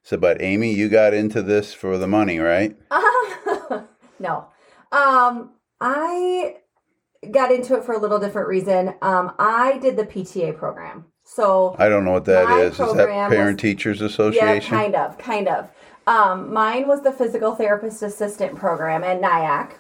So, 0.03 0.17
but 0.17 0.41
Amy, 0.41 0.73
you 0.73 0.89
got 0.89 1.15
into 1.15 1.43
this 1.43 1.73
for 1.73 1.99
the 1.99 2.07
money, 2.07 2.39
right? 2.39 2.77
no. 4.21 4.49
Um, 4.93 5.53
I 5.81 6.57
got 7.31 7.51
into 7.51 7.75
it 7.75 7.85
for 7.85 7.93
a 7.93 7.99
little 7.99 8.19
different 8.19 8.49
reason. 8.49 8.95
Um, 9.03 9.33
I 9.39 9.79
did 9.79 9.97
the 9.97 10.05
PTA 10.05 10.57
program. 10.57 11.07
So 11.25 11.75
I 11.79 11.89
don't 11.89 12.05
know 12.05 12.13
what 12.13 12.25
that 12.27 12.49
is. 12.61 12.79
Is 12.79 12.95
that 12.95 13.09
Parent 13.09 13.57
was, 13.57 13.61
Teachers 13.61 14.01
Association? 14.01 14.75
Yeah, 14.75 14.83
kind 14.83 14.95
of, 14.95 15.19
kind 15.19 15.49
of. 15.49 15.69
Um, 16.07 16.53
mine 16.53 16.87
was 16.87 17.03
the 17.03 17.13
physical 17.13 17.55
therapist 17.55 18.03
assistant 18.03 18.57
program 18.57 19.03
at 19.03 19.21
NIACC. 19.21 19.79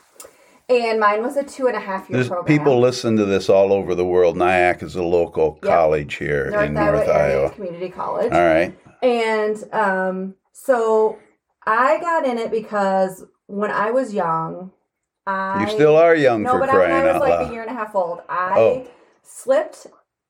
And 0.68 0.98
mine 0.98 1.22
was 1.22 1.36
a 1.36 1.44
two 1.44 1.68
and 1.68 1.76
a 1.76 1.80
half 1.80 2.10
year 2.10 2.18
There's 2.18 2.28
program. 2.28 2.58
People 2.58 2.80
listen 2.80 3.16
to 3.18 3.24
this 3.24 3.48
all 3.48 3.72
over 3.72 3.94
the 3.94 4.04
world. 4.04 4.36
NIACC 4.36 4.82
is 4.82 4.96
a 4.96 5.02
local 5.02 5.60
yep. 5.62 5.72
college 5.72 6.16
here 6.16 6.50
North 6.50 6.66
in 6.66 6.76
Iowa 6.76 6.96
North 6.96 7.08
Iowa. 7.08 7.50
Community 7.50 7.88
College. 7.88 8.32
All 8.32 8.44
right. 8.44 8.76
And 9.00 9.64
um, 9.72 10.34
so 10.52 11.18
I 11.64 12.00
got 12.00 12.26
in 12.26 12.38
it 12.38 12.50
because 12.50 13.24
when 13.46 13.70
I 13.70 13.92
was 13.92 14.12
young, 14.12 14.72
I. 15.24 15.62
You 15.62 15.70
still 15.70 15.96
are 15.96 16.16
young 16.16 16.42
no, 16.42 16.52
for 16.52 16.66
crying 16.66 16.92
out 16.92 17.04
loud. 17.04 17.08
I 17.08 17.12
was 17.12 17.20
like 17.20 17.48
a 17.48 17.52
year 17.52 17.62
and 17.62 17.70
a 17.70 17.74
half 17.74 17.94
old. 17.94 18.22
I 18.28 18.54
oh. 18.56 18.88
slipped 19.22 19.86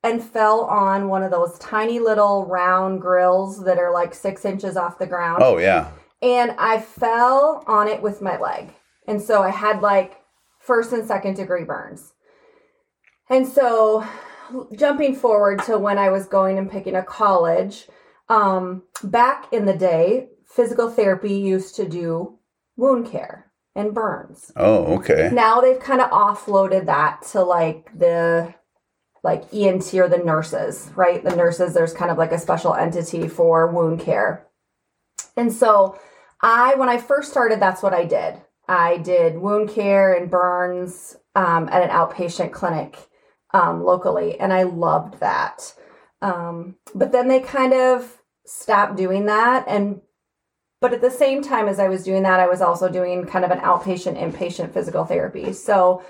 and 0.07 0.23
fell 0.23 0.63
on 0.63 1.09
one 1.09 1.23
of 1.23 1.31
those 1.31 1.59
tiny 1.59 1.99
little 1.99 2.47
round 2.47 3.01
grills 3.01 3.65
that 3.65 3.79
are 3.79 3.93
like 3.93 4.15
six 4.15 4.45
inches 4.45 4.77
off 4.77 4.99
the 4.99 5.07
ground. 5.07 5.43
Oh, 5.43 5.59
yeah. 5.59 5.91
And 6.23 6.53
I 6.59 6.81
fell 6.81 7.65
on 7.67 7.89
it 7.89 8.03
with 8.03 8.23
my 8.23 8.39
leg. 8.39 8.73
And 9.07 9.21
so 9.21 9.43
I 9.43 9.51
had 9.51 9.83
like 9.83 10.21
first 10.61 10.93
and 10.93 11.07
second 11.07 11.35
degree 11.35 11.65
burns. 11.65 12.13
And 13.29 13.47
so 13.47 14.07
jumping 14.77 15.15
forward 15.15 15.63
to 15.65 15.79
when 15.79 15.99
I 15.99 16.11
was 16.11 16.27
going 16.27 16.59
and 16.59 16.71
picking 16.71 16.97
a 16.97 17.03
college, 17.03 17.87
um, 18.29 18.83
back 19.03 19.53
in 19.53 19.67
the 19.67 19.77
day, 19.77 20.29
physical 20.47 20.91
therapy 20.91 21.35
used 21.35 21.77
to 21.77 21.89
do 21.89 22.39
wound 22.77 23.11
care 23.11 23.51
and 23.75 23.95
burns. 23.95 24.53
Oh, 24.57 24.97
okay. 24.97 25.31
Now 25.33 25.61
they've 25.61 25.79
kind 25.79 26.01
of 26.01 26.11
offloaded 26.11 26.87
that 26.87 27.23
to 27.33 27.43
like 27.43 27.91
the 27.97 28.55
like 29.26 29.52
ENT 29.52 29.92
or 29.95 30.09
the 30.09 30.18
nurses, 30.18 30.88
right? 30.95 31.23
The 31.23 31.35
nurses, 31.35 31.75
there's 31.75 31.92
kind 31.92 32.12
of 32.12 32.16
like 32.16 32.30
a 32.30 32.38
special 32.38 32.75
entity 32.75 33.26
for 33.26 33.66
wound 33.66 33.99
care. 33.99 34.47
And 35.37 35.52
so 35.52 35.99
I, 36.40 36.76
when 36.76 36.88
I 36.88 36.99
first 36.99 37.33
started, 37.33 37.59
that's 37.59 37.83
what 37.83 37.92
I 37.92 38.04
did. 38.04 38.40
I 38.68 38.99
did 38.99 39.38
wound 39.38 39.71
care 39.71 40.14
and 40.14 40.30
burns 40.30 41.16
um, 41.35 41.68
at 41.71 41.83
an 41.83 41.90
outpatient 41.90 42.52
clinic 42.52 42.97
um, 43.52 43.83
locally, 43.83 44.38
and 44.38 44.52
I 44.52 44.62
loved 44.62 45.18
that. 45.18 45.75
Um, 46.23 46.76
but 46.95 47.11
then 47.11 47.26
they 47.26 47.40
kind 47.40 47.73
of 47.73 48.23
stopped 48.45 48.97
doing 48.97 49.26
that. 49.26 49.64
And, 49.66 50.02
but 50.80 50.92
at 50.92 51.00
the 51.00 51.11
same 51.11 51.42
time 51.42 51.66
as 51.66 51.80
I 51.80 51.88
was 51.88 52.04
doing 52.04 52.23
that, 52.23 52.38
I 52.38 52.47
was 52.47 52.61
also 52.62 52.88
doing 52.88 53.26
kind 53.26 53.45
of 53.45 53.50
an 53.50 53.59
outpatient, 53.59 54.21
inpatient 54.21 54.73
physical 54.73 55.04
therapy. 55.04 55.52
So, 55.52 56.04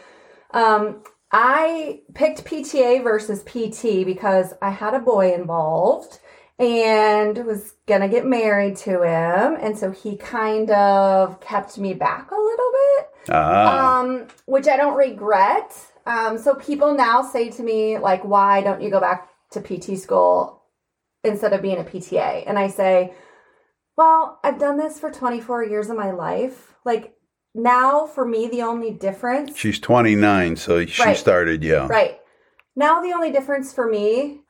um, 0.51 1.03
I 1.33 2.01
picked 2.15 2.45
PTA 2.45 3.03
versus 3.03 3.43
PT 3.43 4.07
because 4.07 4.55
I 4.63 4.71
had 4.71 4.95
a 4.95 5.01
boy 5.01 5.35
involved 5.35 6.21
and 6.59 7.45
was 7.45 7.75
gonna 7.87 8.09
get 8.09 8.25
married 8.27 8.77
to 8.77 9.03
him, 9.03 9.59
and 9.61 9.77
so 9.77 9.91
he 9.91 10.17
kind 10.17 10.71
of 10.71 11.41
kept 11.41 11.79
me 11.79 11.93
back 11.93 12.31
a 12.31 12.35
little 12.35 12.73
bit, 12.73 13.09
ah. 13.31 14.01
um, 14.01 14.27
which 14.47 14.67
I 14.67 14.77
don't 14.77 14.97
regret. 14.97 15.77
Um, 16.07 16.39
so 16.39 16.55
people 16.55 16.95
now 16.95 17.23
say 17.23 17.51
to 17.51 17.63
me 17.63 17.99
like, 17.99 18.25
"Why 18.25 18.63
don't 18.63 18.81
you 18.81 18.91
go 18.91 19.01
back 19.01 19.29
to 19.51 19.61
PT 19.61 19.99
school 19.99 20.63
instead 21.25 21.53
of 21.53 21.61
being 21.61 21.79
a 21.79 21.85
PTA?" 21.85 22.45
And 22.47 22.59
I 22.59 22.69
say, 22.69 23.13
"Well, 23.99 24.39
I've 24.43 24.59
done 24.59 24.79
this 24.79 24.99
for 24.99 25.11
24 25.11 25.65
years 25.65 25.91
of 25.91 25.97
my 25.97 26.13
life. 26.13 26.75
Like, 26.87 27.16
now 27.57 28.07
for 28.07 28.27
me 28.27 28.49
the 28.49 28.63
only 28.63 28.91
difference 28.91 29.57
she's 29.57 29.81
29 29.81 30.57
so 30.57 30.85
she 30.85 31.03
right, 31.03 31.17
started 31.17 31.65
young. 31.65 31.89
Right. 31.89 32.21
Now 32.75 33.01
the 33.01 33.13
only 33.13 33.33
difference 33.33 33.73
for 33.73 33.89
me 33.89 34.41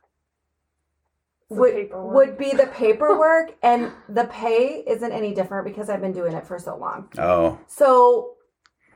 would, 1.49 1.91
would 1.93 2.37
be 2.37 2.51
the 2.51 2.67
paperwork 2.67 3.55
and 3.63 3.93
the 4.09 4.25
pay 4.25 4.83
isn't 4.87 5.13
any 5.13 5.33
different 5.33 5.65
because 5.65 5.89
i've 5.89 6.01
been 6.01 6.13
doing 6.13 6.35
it 6.35 6.47
for 6.47 6.59
so 6.59 6.77
long. 6.77 7.09
Oh. 7.19 7.59
So 7.69 8.35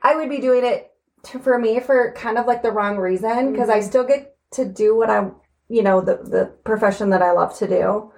i 0.03 0.17
would 0.17 0.29
be 0.29 0.41
doing 0.41 0.65
it 0.65 0.91
to, 1.25 1.39
for 1.39 1.59
me 1.59 1.79
for 1.81 2.13
kind 2.17 2.37
of 2.39 2.47
like 2.47 2.63
the 2.63 2.73
wrong 2.73 2.97
reason 2.97 3.53
because 3.53 3.69
mm-hmm. 3.69 3.79
i 3.79 3.81
still 3.81 4.05
get 4.05 4.37
to 4.53 4.65
do 4.65 4.97
what 4.97 5.09
i 5.09 5.31
you 5.69 5.83
know 5.83 6.01
the 6.01 6.17
the 6.17 6.53
profession 6.65 7.11
that 7.11 7.23
i 7.23 7.31
love 7.31 7.57
to 7.59 7.69
do. 7.69 8.13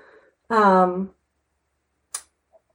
Um 0.49 1.11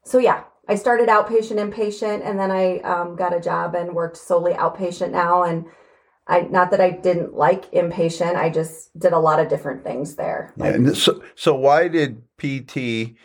so 0.03 0.19
yeah 0.19 0.43
I 0.67 0.75
started 0.75 1.07
outpatient, 1.07 1.57
inpatient, 1.57 2.25
and 2.25 2.37
then 2.37 2.51
I 2.51 2.79
um, 2.79 3.15
got 3.15 3.33
a 3.33 3.39
job 3.39 3.73
and 3.75 3.93
worked 3.93 4.17
solely 4.17 4.53
outpatient 4.53 5.11
now. 5.11 5.43
And 5.43 5.65
I 6.27 6.41
not 6.41 6.71
that 6.71 6.81
I 6.81 6.91
didn't 6.91 7.33
like 7.35 7.71
inpatient, 7.71 8.35
I 8.35 8.49
just 8.49 8.97
did 8.99 9.13
a 9.13 9.19
lot 9.19 9.39
of 9.39 9.47
different 9.47 9.83
things 9.83 10.15
there. 10.15 10.53
Yeah, 10.57 10.67
and 10.67 10.97
so 10.97 11.23
so 11.35 11.55
why 11.55 11.87
did 11.87 12.21
PT 12.37 13.15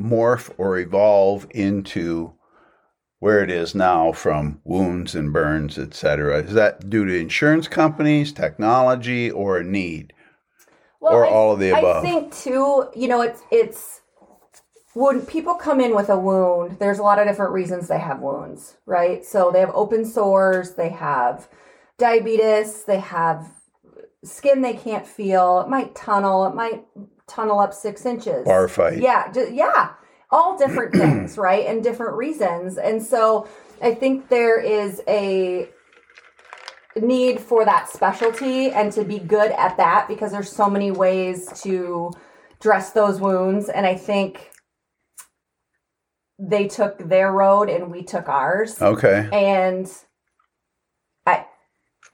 morph 0.00 0.50
or 0.58 0.78
evolve 0.78 1.46
into 1.50 2.32
where 3.18 3.42
it 3.42 3.50
is 3.50 3.74
now 3.74 4.12
from 4.12 4.60
wounds 4.64 5.14
and 5.14 5.32
burns, 5.32 5.78
et 5.78 5.94
cetera? 5.94 6.42
Is 6.42 6.54
that 6.54 6.88
due 6.88 7.04
to 7.04 7.18
insurance 7.18 7.66
companies, 7.66 8.32
technology, 8.32 9.30
or 9.30 9.58
a 9.58 9.64
need? 9.64 10.12
Well, 11.00 11.14
or 11.14 11.26
I, 11.26 11.30
all 11.30 11.52
of 11.52 11.58
the 11.58 11.70
above? 11.70 12.04
I 12.04 12.08
think 12.08 12.32
too, 12.32 12.88
you 12.94 13.08
know, 13.08 13.22
it's 13.22 13.42
it's 13.50 14.02
when 14.96 15.26
people 15.26 15.54
come 15.54 15.78
in 15.78 15.94
with 15.94 16.08
a 16.08 16.18
wound, 16.18 16.78
there's 16.78 16.98
a 16.98 17.02
lot 17.02 17.18
of 17.18 17.26
different 17.26 17.52
reasons 17.52 17.86
they 17.86 17.98
have 17.98 18.20
wounds, 18.20 18.78
right? 18.86 19.22
So 19.26 19.50
they 19.50 19.60
have 19.60 19.70
open 19.74 20.06
sores, 20.06 20.72
they 20.72 20.88
have 20.88 21.48
diabetes, 21.98 22.84
they 22.84 23.00
have 23.00 23.46
skin 24.24 24.62
they 24.62 24.72
can't 24.72 25.06
feel. 25.06 25.60
It 25.60 25.68
might 25.68 25.94
tunnel, 25.94 26.46
it 26.46 26.54
might 26.54 26.86
tunnel 27.26 27.58
up 27.58 27.74
six 27.74 28.06
inches. 28.06 28.46
Bar 28.46 28.68
fight. 28.68 28.96
Yeah, 28.96 29.30
yeah, 29.52 29.90
all 30.30 30.56
different 30.56 30.94
things, 30.96 31.36
right? 31.36 31.66
And 31.66 31.82
different 31.82 32.16
reasons. 32.16 32.78
And 32.78 33.02
so 33.02 33.46
I 33.82 33.94
think 33.94 34.30
there 34.30 34.58
is 34.58 35.02
a 35.06 35.68
need 36.96 37.38
for 37.38 37.66
that 37.66 37.90
specialty 37.90 38.70
and 38.70 38.90
to 38.94 39.04
be 39.04 39.18
good 39.18 39.52
at 39.52 39.76
that 39.76 40.08
because 40.08 40.32
there's 40.32 40.50
so 40.50 40.70
many 40.70 40.90
ways 40.90 41.52
to 41.64 42.12
dress 42.60 42.92
those 42.92 43.20
wounds. 43.20 43.68
And 43.68 43.84
I 43.84 43.94
think 43.94 44.52
they 46.38 46.68
took 46.68 46.98
their 46.98 47.32
road 47.32 47.68
and 47.68 47.90
we 47.90 48.02
took 48.02 48.28
ours. 48.28 48.80
Okay. 48.80 49.28
And 49.32 49.90
I 51.26 51.46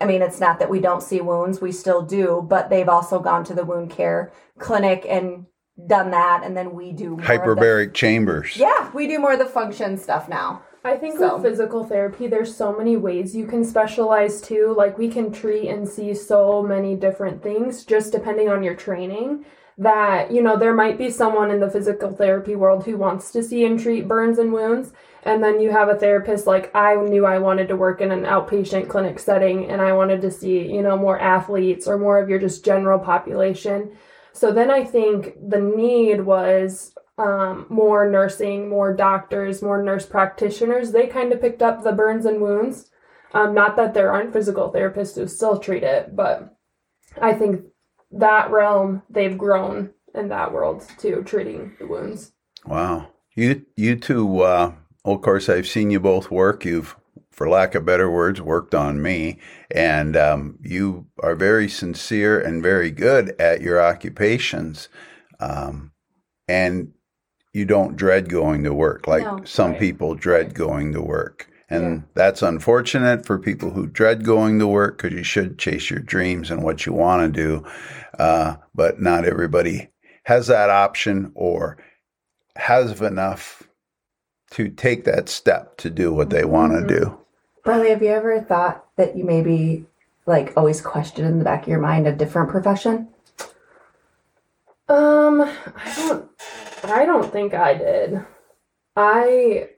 I 0.01 0.07
mean 0.07 0.23
it's 0.23 0.41
not 0.41 0.59
that 0.61 0.71
we 0.71 0.81
don't 0.81 1.03
see 1.03 1.21
wounds, 1.21 1.61
we 1.61 1.73
still 1.73 2.03
do, 2.03 2.45
but 2.49 2.71
they've 2.71 2.89
also 2.89 3.19
gone 3.19 3.45
to 3.45 3.55
the 3.55 3.65
wound 3.65 3.91
care 3.91 4.33
clinic 4.59 5.05
and 5.09 5.47
done 5.89 6.11
that, 6.11 6.43
and 6.45 6.57
then 6.57 6.75
we 6.75 6.93
do 6.93 7.11
more 7.11 7.21
of 7.21 7.27
the- 7.27 7.33
Hyperbaric 7.33 7.95
chambers. 7.95 8.57
yeah, 8.57 8.91
we 8.93 9.07
do 9.09 9.19
more 9.19 9.33
of 9.33 9.39
the 9.39 9.47
function 9.47 9.97
stuff 9.97 10.29
now. 10.29 10.63
I 10.85 10.97
think 10.97 11.19
So- 11.19 11.35
with 11.37 11.45
physical 11.45 11.85
therapy, 11.85 12.27
there's 12.27 12.55
so 12.55 12.77
many 12.77 12.97
ways 12.97 13.35
you 13.35 13.47
can 13.47 13.65
specialize 13.65 14.41
too. 14.41 14.75
Like 14.77 14.99
we 14.99 15.09
can 15.09 15.33
treat 15.33 15.69
and 15.69 15.89
see 15.89 16.13
so 16.15 16.63
many 16.63 16.95
different 16.95 17.43
things 17.43 17.85
just 17.85 18.13
depending 18.13 18.49
on 18.49 18.63
your 18.63 18.75
training. 18.75 19.45
That, 19.79 20.31
you 20.31 20.43
know, 20.43 20.57
there 20.57 20.75
might 20.75 20.99
be 20.99 21.11
someone 21.11 21.51
in 21.51 21.61
the 21.61 21.71
physical 21.71 22.13
therapy 22.13 22.55
world 22.55 22.85
who 22.85 22.97
wants 22.97 23.31
to 23.33 23.43
see 23.43 23.65
and 23.65 23.81
treat 23.81 24.07
burns 24.07 24.39
and 24.39 24.53
wounds. 24.53 24.93
And 25.25 25.43
then 25.43 25.61
you 25.61 25.71
have 25.71 25.89
a 25.89 25.95
therapist 25.95 26.47
like, 26.47 26.75
I 26.75 26.97
knew 26.97 27.25
I 27.25 27.39
wanted 27.39 27.69
to 27.69 27.77
work 27.77 28.01
in 28.01 28.11
an 28.11 28.25
outpatient 28.25 28.89
clinic 28.89 29.19
setting 29.19 29.71
and 29.71 29.81
I 29.81 29.93
wanted 29.93 30.21
to 30.23 30.31
see, 30.31 30.61
you 30.61 30.83
know, 30.83 30.97
more 30.97 31.19
athletes 31.19 31.87
or 31.87 31.97
more 31.97 32.19
of 32.21 32.29
your 32.29 32.39
just 32.39 32.65
general 32.65 32.99
population. 32.99 33.97
So 34.33 34.53
then 34.53 34.71
I 34.71 34.85
think 34.85 35.35
the 35.49 35.61
need 35.61 36.23
was 36.23 36.95
um, 37.19 37.67
more 37.69 38.11
nursing, 38.11 38.69
more 38.69 38.95
doctors, 38.95 39.63
more 39.63 39.83
nurse 39.83 40.07
practitioners. 40.07 40.91
They 40.91 41.07
kind 41.07 41.33
of 41.33 41.41
picked 41.41 41.63
up 41.63 41.83
the 41.83 41.93
burns 41.93 42.27
and 42.27 42.41
wounds. 42.41 42.91
Um, 43.33 43.55
not 43.55 43.77
that 43.77 43.95
there 43.95 44.13
aren't 44.13 44.33
physical 44.33 44.73
therapists 44.73 45.17
who 45.17 45.27
still 45.29 45.59
treat 45.59 45.83
it, 45.83 46.15
but 46.17 46.55
I 47.21 47.33
think 47.33 47.63
that 48.13 48.51
realm 48.51 49.03
they've 49.11 49.39
grown 49.39 49.91
in 50.15 50.29
that 50.29 50.53
world 50.53 50.87
too, 50.99 51.23
treating 51.25 51.75
the 51.79 51.87
wounds. 51.87 52.33
Wow. 52.67 53.09
You 53.35 53.65
you 53.77 53.97
two 53.97 54.43
uh 54.43 54.73
of 55.05 55.23
course 55.23 55.49
I've 55.49 55.67
seen 55.69 55.91
you 55.91 56.01
both 56.01 56.31
work. 56.31 56.65
You've 56.65 56.97
for 57.31 57.49
lack 57.49 57.75
of 57.75 57.87
better 57.87 58.11
words 58.11 58.41
worked 58.43 58.75
on 58.75 59.01
me 59.03 59.39
and 59.71 60.17
um, 60.17 60.59
you 60.63 61.07
are 61.23 61.35
very 61.35 61.69
sincere 61.69 62.39
and 62.39 62.63
very 62.63 62.91
good 62.91 63.35
at 63.41 63.63
your 63.63 63.81
occupations. 63.83 64.89
Um, 65.41 65.93
and 66.49 66.93
you 67.53 67.65
don't 67.65 67.97
dread 67.97 68.29
going 68.29 68.65
to 68.65 68.75
work 68.75 69.07
like 69.07 69.25
No. 69.25 69.41
some 69.45 69.73
Right. 69.73 69.81
people 69.81 70.15
dread 70.15 70.55
going 70.55 70.93
to 70.93 71.03
work. 71.03 71.49
And 71.73 72.05
that's 72.15 72.43
unfortunate 72.43 73.25
for 73.25 73.39
people 73.39 73.71
who 73.71 73.87
dread 73.87 74.25
going 74.25 74.59
to 74.59 74.67
work 74.67 74.99
because 74.99 75.17
you 75.17 75.23
should 75.23 75.59
chase 75.59 75.89
your 75.89 76.01
dreams 76.01 76.51
and 76.51 76.63
what 76.63 76.85
you 76.85 76.93
want 76.93 77.35
to 77.35 77.41
do. 77.41 77.65
Uh, 78.19 78.57
but 78.75 79.01
not 79.01 79.25
everybody 79.25 79.89
has 80.25 80.49
that 80.49 80.71
option 80.71 81.33
or 81.35 81.79
has 82.57 83.01
enough 83.01 83.63
to 84.51 84.69
take 84.69 85.05
that 85.05 85.29
step 85.29 85.79
to 85.79 85.89
do 85.89 86.13
what 86.13 86.31
they 86.31 86.45
want 86.45 86.73
to 86.73 86.87
do. 86.87 87.19
Bradley, 87.65 87.89
have 87.91 88.03
you 88.03 88.09
ever 88.09 88.41
thought 88.41 88.85
that 88.97 89.17
you 89.17 89.25
maybe 89.25 89.87
like 90.27 90.53
always 90.57 90.81
question 90.81 91.25
in 91.25 91.39
the 91.39 91.45
back 91.45 91.63
of 91.63 91.69
your 91.69 91.81
mind 91.81 92.07
a 92.07 92.13
different 92.13 92.51
profession? 92.51 93.09
Um, 94.89 95.41
I 95.41 95.95
don't 95.97 96.31
I 96.85 97.07
don't 97.07 97.33
think 97.33 97.55
I 97.55 97.75
did. 97.75 98.25
I 98.95 99.71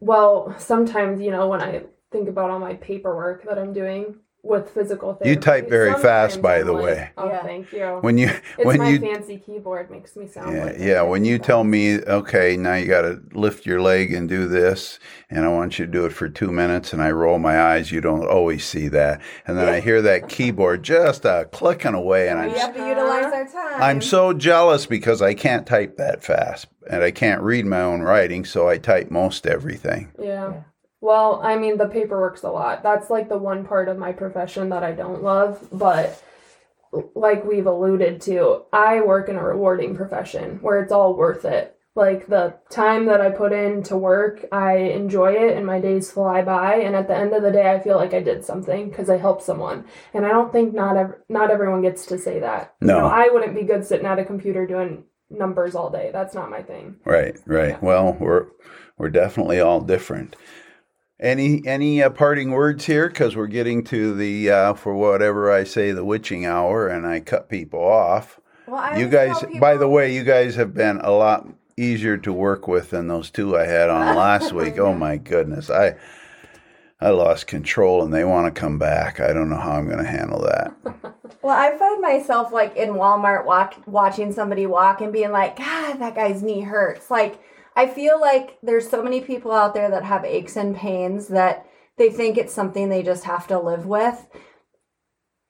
well, 0.00 0.54
sometimes, 0.58 1.20
you 1.20 1.30
know, 1.30 1.48
when 1.48 1.62
I 1.62 1.82
think 2.10 2.28
about 2.28 2.50
all 2.50 2.58
my 2.58 2.74
paperwork 2.74 3.44
that 3.44 3.58
I'm 3.58 3.72
doing 3.72 4.16
with 4.42 4.70
physical 4.70 5.14
therapy. 5.14 5.30
You 5.30 5.36
type 5.36 5.68
very 5.68 5.94
fast, 5.94 6.40
by 6.40 6.60
I'm 6.60 6.66
the 6.66 6.72
like, 6.72 6.84
way. 6.84 7.10
Oh, 7.18 7.26
Yeah. 7.26 7.42
thank 7.42 7.72
you. 7.72 7.98
When 8.00 8.18
you 8.18 8.28
it's 8.56 8.64
when 8.64 8.78
my 8.78 8.88
you 8.88 9.00
fancy 9.00 9.38
keyboard 9.38 9.90
makes 9.90 10.16
me 10.16 10.26
sound 10.26 10.56
yeah, 10.56 10.64
like 10.64 10.76
yeah, 10.78 11.02
when 11.02 11.24
you 11.24 11.38
tell 11.38 11.64
me, 11.64 12.00
okay, 12.00 12.56
now 12.56 12.74
you 12.74 12.86
got 12.86 13.02
to 13.02 13.20
lift 13.32 13.66
your 13.66 13.80
leg 13.80 14.12
and 14.12 14.28
do 14.28 14.46
this, 14.46 14.98
and 15.28 15.44
I 15.44 15.48
want 15.48 15.78
you 15.78 15.86
to 15.86 15.92
do 15.92 16.04
it 16.06 16.12
for 16.12 16.28
two 16.28 16.52
minutes, 16.52 16.92
and 16.92 17.02
I 17.02 17.10
roll 17.10 17.38
my 17.38 17.60
eyes, 17.60 17.90
you 17.92 18.00
don't 18.00 18.26
always 18.26 18.64
see 18.64 18.88
that. 18.88 19.20
And 19.46 19.58
then 19.58 19.68
I 19.68 19.80
hear 19.80 20.00
that 20.02 20.28
keyboard 20.28 20.82
just 20.82 21.26
uh, 21.26 21.44
clicking 21.46 21.94
away, 21.94 22.28
and 22.28 22.38
I'm, 22.38 22.52
We 22.52 22.58
have 22.58 22.74
to 22.74 22.86
utilize 22.86 23.24
our 23.32 23.46
time. 23.46 23.82
I'm 23.82 24.00
so 24.00 24.32
jealous 24.32 24.86
because 24.86 25.20
I 25.20 25.34
can't 25.34 25.66
type 25.66 25.96
that 25.96 26.22
fast, 26.22 26.68
and 26.88 27.02
I 27.02 27.10
can't 27.10 27.42
read 27.42 27.66
my 27.66 27.80
own 27.80 28.02
writing, 28.02 28.44
so 28.44 28.68
I 28.68 28.78
type 28.78 29.10
most 29.10 29.46
everything. 29.46 30.12
Yeah. 30.18 30.52
Yeah. 30.52 30.62
Well, 31.00 31.40
I 31.42 31.56
mean, 31.56 31.78
the 31.78 31.86
paperwork's 31.88 32.42
a 32.42 32.50
lot. 32.50 32.82
That's 32.82 33.10
like 33.10 33.28
the 33.28 33.38
one 33.38 33.64
part 33.64 33.88
of 33.88 33.98
my 33.98 34.12
profession 34.12 34.68
that 34.70 34.82
I 34.82 34.92
don't 34.92 35.22
love. 35.22 35.68
But 35.72 36.22
like 37.14 37.44
we've 37.44 37.66
alluded 37.66 38.20
to, 38.22 38.64
I 38.72 39.00
work 39.00 39.28
in 39.28 39.36
a 39.36 39.44
rewarding 39.44 39.94
profession 39.96 40.58
where 40.60 40.82
it's 40.82 40.92
all 40.92 41.16
worth 41.16 41.44
it. 41.44 41.74
Like 41.94 42.28
the 42.28 42.54
time 42.70 43.06
that 43.06 43.20
I 43.20 43.30
put 43.30 43.52
in 43.52 43.82
to 43.84 43.96
work, 43.96 44.44
I 44.52 44.76
enjoy 44.76 45.32
it 45.32 45.56
and 45.56 45.66
my 45.66 45.80
days 45.80 46.10
fly 46.12 46.42
by. 46.42 46.76
And 46.76 46.94
at 46.94 47.08
the 47.08 47.16
end 47.16 47.32
of 47.32 47.42
the 47.42 47.50
day, 47.50 47.72
I 47.72 47.80
feel 47.80 47.96
like 47.96 48.14
I 48.14 48.22
did 48.22 48.44
something 48.44 48.88
because 48.88 49.10
I 49.10 49.18
helped 49.18 49.42
someone. 49.42 49.84
And 50.14 50.24
I 50.24 50.28
don't 50.28 50.52
think 50.52 50.72
not 50.72 50.96
ev- 50.96 51.16
not 51.28 51.50
everyone 51.50 51.82
gets 51.82 52.06
to 52.06 52.18
say 52.18 52.38
that. 52.38 52.74
No. 52.80 52.96
You 52.96 53.02
know, 53.02 53.08
I 53.08 53.28
wouldn't 53.32 53.54
be 53.54 53.62
good 53.64 53.84
sitting 53.84 54.06
at 54.06 54.20
a 54.20 54.24
computer 54.24 54.64
doing 54.64 55.04
numbers 55.28 55.74
all 55.74 55.90
day. 55.90 56.10
That's 56.12 56.34
not 56.34 56.50
my 56.50 56.62
thing. 56.62 56.96
Right, 57.04 57.36
right. 57.46 57.82
Well, 57.82 58.16
we're 58.20 58.46
we're 58.96 59.10
definitely 59.10 59.58
all 59.58 59.80
different. 59.80 60.36
Any 61.20 61.66
any 61.66 62.00
uh, 62.02 62.10
parting 62.10 62.52
words 62.52 62.84
here? 62.84 63.08
Because 63.08 63.34
we're 63.34 63.48
getting 63.48 63.82
to 63.84 64.14
the 64.14 64.50
uh, 64.50 64.74
for 64.74 64.94
whatever 64.94 65.50
I 65.50 65.64
say 65.64 65.90
the 65.90 66.04
witching 66.04 66.46
hour, 66.46 66.86
and 66.86 67.06
I 67.06 67.20
cut 67.20 67.48
people 67.48 67.80
off. 67.80 68.38
well, 68.66 68.78
I 68.80 68.98
You 68.98 69.08
guys, 69.08 69.40
tell 69.40 69.58
by 69.58 69.76
the 69.76 69.88
way, 69.88 70.14
you 70.14 70.22
guys 70.22 70.54
have 70.54 70.74
been 70.74 70.98
a 70.98 71.10
lot 71.10 71.48
easier 71.76 72.16
to 72.18 72.32
work 72.32 72.68
with 72.68 72.90
than 72.90 73.08
those 73.08 73.30
two 73.30 73.56
I 73.56 73.66
had 73.66 73.90
on 73.90 74.14
last 74.14 74.52
week. 74.54 74.78
Oh 74.78 74.94
my 74.94 75.16
goodness, 75.16 75.70
I 75.70 75.96
I 77.00 77.10
lost 77.10 77.48
control, 77.48 78.04
and 78.04 78.14
they 78.14 78.24
want 78.24 78.52
to 78.52 78.60
come 78.60 78.78
back. 78.78 79.18
I 79.18 79.32
don't 79.32 79.50
know 79.50 79.56
how 79.56 79.72
I'm 79.72 79.86
going 79.86 79.98
to 80.04 80.10
handle 80.10 80.42
that. 80.42 80.74
Well, 81.40 81.56
I 81.56 81.76
find 81.78 82.02
myself 82.02 82.52
like 82.52 82.74
in 82.76 82.90
Walmart 82.90 83.44
walk, 83.44 83.74
watching 83.86 84.32
somebody 84.32 84.66
walk 84.66 85.00
and 85.00 85.12
being 85.12 85.30
like, 85.30 85.56
God, 85.56 86.00
that 86.00 86.14
guy's 86.16 86.42
knee 86.42 86.62
hurts. 86.62 87.10
Like, 87.10 87.38
I 87.78 87.86
feel 87.86 88.20
like 88.20 88.58
there's 88.60 88.90
so 88.90 89.04
many 89.04 89.20
people 89.20 89.52
out 89.52 89.72
there 89.72 89.88
that 89.88 90.02
have 90.02 90.24
aches 90.24 90.56
and 90.56 90.74
pains 90.74 91.28
that 91.28 91.64
they 91.96 92.10
think 92.10 92.36
it's 92.36 92.52
something 92.52 92.88
they 92.88 93.04
just 93.04 93.22
have 93.22 93.46
to 93.46 93.60
live 93.60 93.86
with. 93.86 94.26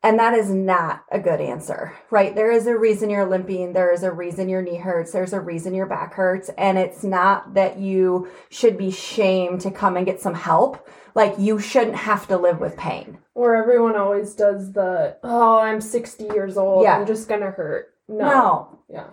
And 0.02 0.18
that 0.18 0.34
is 0.34 0.50
not 0.50 1.06
a 1.10 1.18
good 1.18 1.40
answer, 1.40 1.94
right? 2.10 2.34
There 2.34 2.52
is 2.52 2.66
a 2.66 2.76
reason 2.76 3.08
you're 3.08 3.24
limping. 3.24 3.72
There 3.72 3.90
is 3.90 4.02
a 4.02 4.12
reason 4.12 4.50
your 4.50 4.60
knee 4.60 4.76
hurts. 4.76 5.10
There's 5.10 5.32
a 5.32 5.40
reason 5.40 5.72
your 5.72 5.86
back 5.86 6.12
hurts. 6.12 6.50
And 6.58 6.76
it's 6.76 7.02
not 7.02 7.54
that 7.54 7.78
you 7.78 8.28
should 8.50 8.76
be 8.76 8.90
shamed 8.90 9.62
to 9.62 9.70
come 9.70 9.96
and 9.96 10.04
get 10.04 10.20
some 10.20 10.34
help. 10.34 10.86
Like, 11.14 11.38
you 11.38 11.58
shouldn't 11.58 11.96
have 11.96 12.28
to 12.28 12.36
live 12.36 12.60
with 12.60 12.76
pain. 12.76 13.20
Or 13.34 13.56
everyone 13.56 13.96
always 13.96 14.34
does 14.34 14.74
the, 14.74 15.16
oh, 15.24 15.60
I'm 15.60 15.80
60 15.80 16.24
years 16.24 16.58
old. 16.58 16.82
Yeah. 16.84 16.98
I'm 16.98 17.06
just 17.06 17.26
going 17.26 17.40
to 17.40 17.50
hurt. 17.50 17.94
No. 18.06 18.18
no. 18.18 18.78
Yeah. 18.90 19.06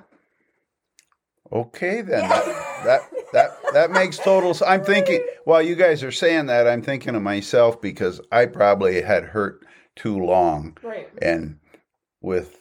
Okay, 1.55 2.01
then 2.01 2.27
that, 2.27 2.45
that 2.83 3.01
that 3.33 3.57
that 3.73 3.91
makes 3.91 4.17
total. 4.17 4.49
s- 4.49 4.61
I'm 4.61 4.83
thinking 4.83 5.25
while 5.45 5.61
you 5.61 5.75
guys 5.75 6.03
are 6.03 6.11
saying 6.11 6.47
that, 6.47 6.67
I'm 6.67 6.81
thinking 6.81 7.15
of 7.15 7.21
myself 7.21 7.81
because 7.81 8.19
I 8.31 8.45
probably 8.47 9.01
had 9.01 9.23
hurt 9.23 9.65
too 9.95 10.17
long, 10.23 10.77
Right. 10.83 11.07
and 11.21 11.57
with 12.21 12.59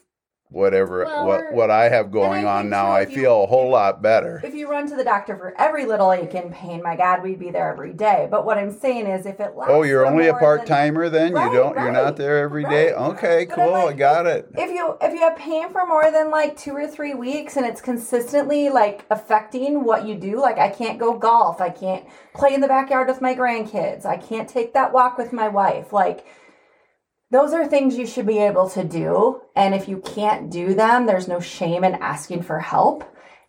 whatever 0.55 1.05
Well, 1.05 1.27
what 1.27 1.53
what 1.53 1.71
I 1.71 1.88
have 1.88 2.11
going 2.11 2.47
I 2.47 2.61
on 2.61 2.71
now, 2.71 2.87
I 2.87 3.01
you- 3.03 3.07
feel 3.14 3.43
a 3.43 3.47
whole 3.47 3.69
lot 3.71 4.01
better. 4.01 4.40
If 4.45 4.55
you 4.55 4.71
run 4.71 4.88
to 4.88 4.95
the 4.97 5.05
doctor 5.05 5.37
for 5.37 5.55
every 5.59 5.85
little 5.85 6.12
ache 6.12 6.35
and 6.35 6.53
pain, 6.53 6.83
my 6.83 6.97
God, 6.97 7.23
we'd 7.23 7.38
be 7.40 7.51
there 7.51 7.71
every 7.71 7.93
day. 7.93 8.29
But 8.31 8.47
what 8.47 8.57
I'm 8.57 8.71
saying 8.71 9.07
is, 9.07 9.27
if 9.27 9.40
it 9.40 9.57
lasts 9.57 9.73
Oh, 9.75 9.83
you're 9.83 10.07
only 10.07 10.29
a 10.29 10.35
part 10.35 10.64
timer, 10.67 11.09
then? 11.09 11.33
Right, 11.33 11.47
you 11.53 11.59
don't. 11.59 11.75
You're 11.77 11.93
not 11.93 12.17
there 12.17 12.38
every 12.38 12.64
day. 12.64 12.93
right. 12.93 13.11
Okay, 13.11 13.47
But 13.47 13.57
cool. 13.57 13.75
I 13.75 13.93
got 13.93 14.27
it. 14.27 14.49
If 14.57 14.71
you 14.71 14.97
if 15.01 15.12
you 15.12 15.21
have 15.21 15.37
pain 15.37 15.71
for 15.71 15.85
more 15.87 16.11
than 16.11 16.31
like 16.31 16.57
two 16.57 16.73
or 16.73 16.87
three 16.87 17.14
weeks 17.14 17.57
and 17.57 17.67
it's 17.67 17.81
consistently 17.81 18.71
like 18.71 19.05
affecting 19.11 19.85
what 19.85 20.07
you 20.07 20.14
do, 20.14 20.40
like 20.40 20.59
I 20.59 20.69
can't 20.69 20.99
go 20.99 21.19
golf, 21.19 21.61
I 21.61 21.71
can't 21.71 22.05
play 22.35 22.55
in 22.55 22.61
the 22.61 22.69
backyard 22.69 23.09
with 23.09 23.21
my 23.21 23.35
grandkids, 23.35 24.05
I 24.07 24.17
can't 24.17 24.49
take 24.49 24.73
that 24.75 24.93
walk 24.93 25.19
with 25.19 25.33
my 25.33 25.49
wife, 25.49 25.93
like 25.93 26.25
those 27.35 27.53
are 27.53 27.66
things 27.66 27.99
you 27.99 28.07
should 28.07 28.27
be 28.27 28.38
able 28.38 28.70
to 28.70 28.85
do. 28.85 29.40
And 29.57 29.75
if 29.75 29.88
you 29.88 29.99
can't 29.99 30.51
do 30.51 30.73
them, 30.73 31.05
there's 31.05 31.27
no 31.27 31.40
shame 31.40 31.83
in 31.83 31.94
asking 31.97 32.44
for 32.44 32.61
help. 32.61 33.03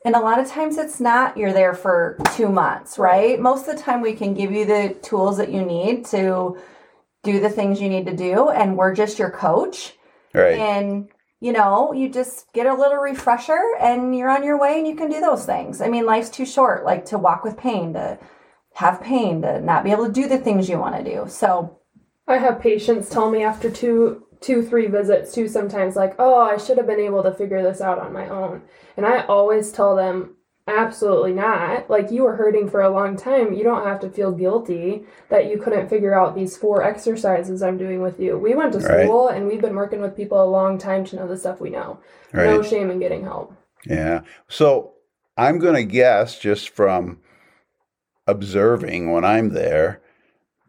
And 0.04 0.16
a 0.16 0.20
lot 0.20 0.40
of 0.40 0.50
times 0.50 0.78
it's 0.78 1.00
not 1.00 1.38
you're 1.38 1.54
there 1.54 1.76
for 1.76 2.18
two 2.34 2.50
months, 2.50 2.98
right? 2.98 3.40
Most 3.40 3.68
of 3.68 3.76
the 3.76 3.82
time 3.82 4.02
we 4.02 4.14
can 4.14 4.34
give 4.34 4.52
you 4.52 4.66
the 4.66 4.98
tools 5.04 5.38
that 5.38 5.52
you 5.52 5.62
need 5.62 6.04
to 6.06 6.58
do 7.24 7.40
the 7.40 7.50
things 7.50 7.80
you 7.80 7.90
need 7.90 8.08
to 8.08 8.16
do. 8.16 8.50
And 8.50 8.76
we're 8.76 8.96
just 8.96 9.20
your 9.20 9.30
coach. 9.30 9.94
Right. 10.34 10.58
And 10.58 11.08
you 11.40 11.52
know, 11.52 11.94
you 11.94 12.10
just 12.10 12.52
get 12.54 12.66
a 12.66 12.74
little 12.74 12.98
refresher 12.98 13.62
and 13.80 14.18
you're 14.18 14.32
on 14.32 14.44
your 14.44 14.60
way 14.60 14.80
and 14.80 14.88
you 14.88 14.96
can 14.96 15.12
do 15.12 15.22
those 15.22 15.46
things. 15.46 15.80
I 15.80 15.90
mean, 15.90 16.08
life's 16.08 16.32
too 16.32 16.46
short, 16.48 16.86
like 16.86 17.06
to 17.06 17.20
walk 17.20 17.44
with 17.44 17.56
pain, 17.56 17.94
to 17.94 18.18
have 18.74 19.00
pain, 19.00 19.44
to 19.44 19.62
not 19.62 19.84
be 19.84 19.92
able 19.92 20.08
to 20.08 20.12
do 20.12 20.28
the 20.28 20.40
things 20.40 20.70
you 20.70 20.80
want 20.80 20.96
to 20.96 21.04
do. 21.04 21.26
So, 21.30 21.80
I 22.28 22.38
have 22.38 22.60
patients 22.60 23.10
tell 23.10 23.30
me 23.30 23.44
after 23.44 23.70
two, 23.70 24.26
two, 24.42 24.64
three 24.64 24.88
visits, 24.88 25.34
too, 25.34 25.48
sometimes 25.48 25.96
like, 25.96 26.16
oh, 26.20 26.40
I 26.40 26.58
should 26.58 26.78
have 26.78 26.88
been 26.88 27.00
able 27.00 27.24
to 27.24 27.34
figure 27.34 27.62
this 27.62 27.82
out 27.82 28.00
on 28.00 28.14
my 28.14 28.28
own. 28.28 28.64
And 28.98 29.06
I 29.06 29.26
always 29.26 29.72
tell 29.72 29.96
them, 29.96 30.36
absolutely 30.68 31.34
not. 31.34 31.88
Like, 31.90 32.10
you 32.10 32.24
were 32.24 32.36
hurting 32.36 32.68
for 32.70 32.82
a 32.82 32.90
long 32.90 33.16
time. 33.16 33.54
You 33.54 33.64
don't 33.64 33.86
have 33.86 34.00
to 34.00 34.10
feel 34.10 34.32
guilty 34.32 35.04
that 35.30 35.46
you 35.46 35.60
couldn't 35.60 35.90
figure 35.90 36.20
out 36.20 36.34
these 36.34 36.58
four 36.58 36.82
exercises 36.82 37.62
I'm 37.62 37.78
doing 37.78 38.02
with 38.02 38.20
you. 38.20 38.38
We 38.40 38.56
went 38.56 38.74
to 38.74 38.80
Right. 38.80 39.06
school 39.06 39.28
and 39.28 39.46
we've 39.46 39.62
been 39.62 39.76
working 39.76 40.02
with 40.02 40.18
people 40.18 40.42
a 40.42 40.50
long 40.50 40.80
time 40.80 41.06
to 41.06 41.16
know 41.16 41.28
the 41.28 41.38
stuff 41.38 41.62
we 41.62 41.70
know. 41.70 42.00
No 42.34 42.64
shame 42.64 42.90
in 42.90 43.00
getting 43.00 43.24
help. 43.24 43.54
Yeah. 43.86 44.22
So 44.48 44.94
I'm 45.38 45.60
going 45.60 45.76
to 45.76 45.84
guess 45.84 46.40
just 46.40 46.70
from 46.70 47.20
observing 48.26 49.12
when 49.12 49.24
I'm 49.24 49.50
there 49.50 50.02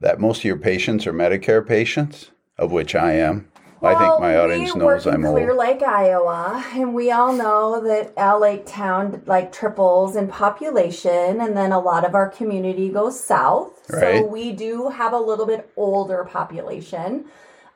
that 0.00 0.20
most 0.20 0.38
of 0.38 0.44
your 0.44 0.58
patients 0.58 1.06
are 1.06 1.12
Medicare 1.12 1.66
patients, 1.66 2.30
of 2.58 2.72
which 2.72 2.94
I 2.94 3.12
am. 3.12 3.48
I 3.82 3.94
think 3.94 4.20
my 4.20 4.36
audience 4.36 4.74
we 4.74 4.80
knows 4.80 5.04
work 5.06 5.14
I'm 5.14 5.24
in 5.24 5.32
Clear 5.32 5.50
old. 5.50 5.58
Lake, 5.58 5.82
Iowa, 5.82 6.64
and 6.74 6.94
we 6.94 7.10
all 7.10 7.32
know 7.32 7.80
that 7.82 8.12
L 8.16 8.40
Lake 8.40 8.66
Town 8.66 9.22
like 9.26 9.52
triples 9.52 10.16
in 10.16 10.28
population, 10.28 11.40
and 11.40 11.56
then 11.56 11.72
a 11.72 11.78
lot 11.78 12.04
of 12.04 12.14
our 12.14 12.28
community 12.28 12.88
goes 12.88 13.22
south. 13.22 13.84
So 13.88 14.26
we 14.26 14.52
do 14.52 14.88
have 14.88 15.12
a 15.12 15.18
little 15.18 15.46
bit 15.46 15.70
older 15.76 16.24
population, 16.24 17.26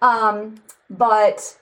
um, 0.02 0.56
but 0.88 1.56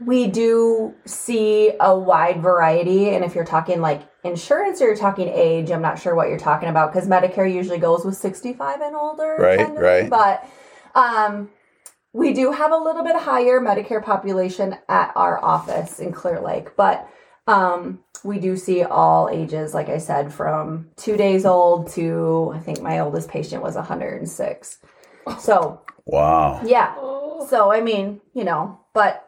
we 0.00 0.26
do 0.26 0.94
see 1.04 1.72
a 1.80 1.98
wide 1.98 2.42
variety. 2.42 3.10
And 3.10 3.24
if 3.24 3.34
you're 3.34 3.44
talking 3.44 3.80
like 3.80 4.02
insurance 4.26 4.80
or 4.80 4.86
you're 4.86 4.96
talking 4.96 5.28
age, 5.28 5.70
I'm 5.70 5.82
not 5.82 5.98
sure 5.98 6.14
what 6.14 6.28
you're 6.28 6.38
talking 6.38 6.68
about 6.68 6.92
because 6.92 7.08
Medicare 7.08 7.52
usually 7.52 7.78
goes 7.78 8.04
with 8.04 8.16
65 8.16 8.80
and 8.80 8.94
older. 8.96 9.36
Right, 9.38 9.58
tend 9.58 9.76
to 9.76 9.80
be, 9.80 9.86
right. 9.86 10.10
But 10.10 10.48
um, 10.94 11.50
we 12.12 12.32
do 12.32 12.52
have 12.52 12.72
a 12.72 12.76
little 12.76 13.04
bit 13.04 13.16
higher 13.16 13.60
Medicare 13.60 14.02
population 14.04 14.76
at 14.88 15.12
our 15.16 15.42
office 15.44 16.00
in 16.00 16.12
Clear 16.12 16.40
Lake, 16.40 16.76
but 16.76 17.08
um, 17.46 18.00
we 18.24 18.38
do 18.38 18.56
see 18.56 18.82
all 18.82 19.28
ages, 19.28 19.74
like 19.74 19.88
I 19.88 19.98
said, 19.98 20.32
from 20.32 20.88
two 20.96 21.16
days 21.16 21.44
old 21.44 21.90
to 21.92 22.52
I 22.54 22.58
think 22.58 22.82
my 22.82 23.00
oldest 23.00 23.28
patient 23.28 23.62
was 23.62 23.74
106. 23.74 24.78
So, 25.38 25.80
Wow. 26.04 26.60
yeah. 26.64 26.94
Oh. 26.96 27.46
So, 27.48 27.72
I 27.72 27.80
mean, 27.80 28.20
you 28.32 28.44
know, 28.44 28.80
but 28.94 29.25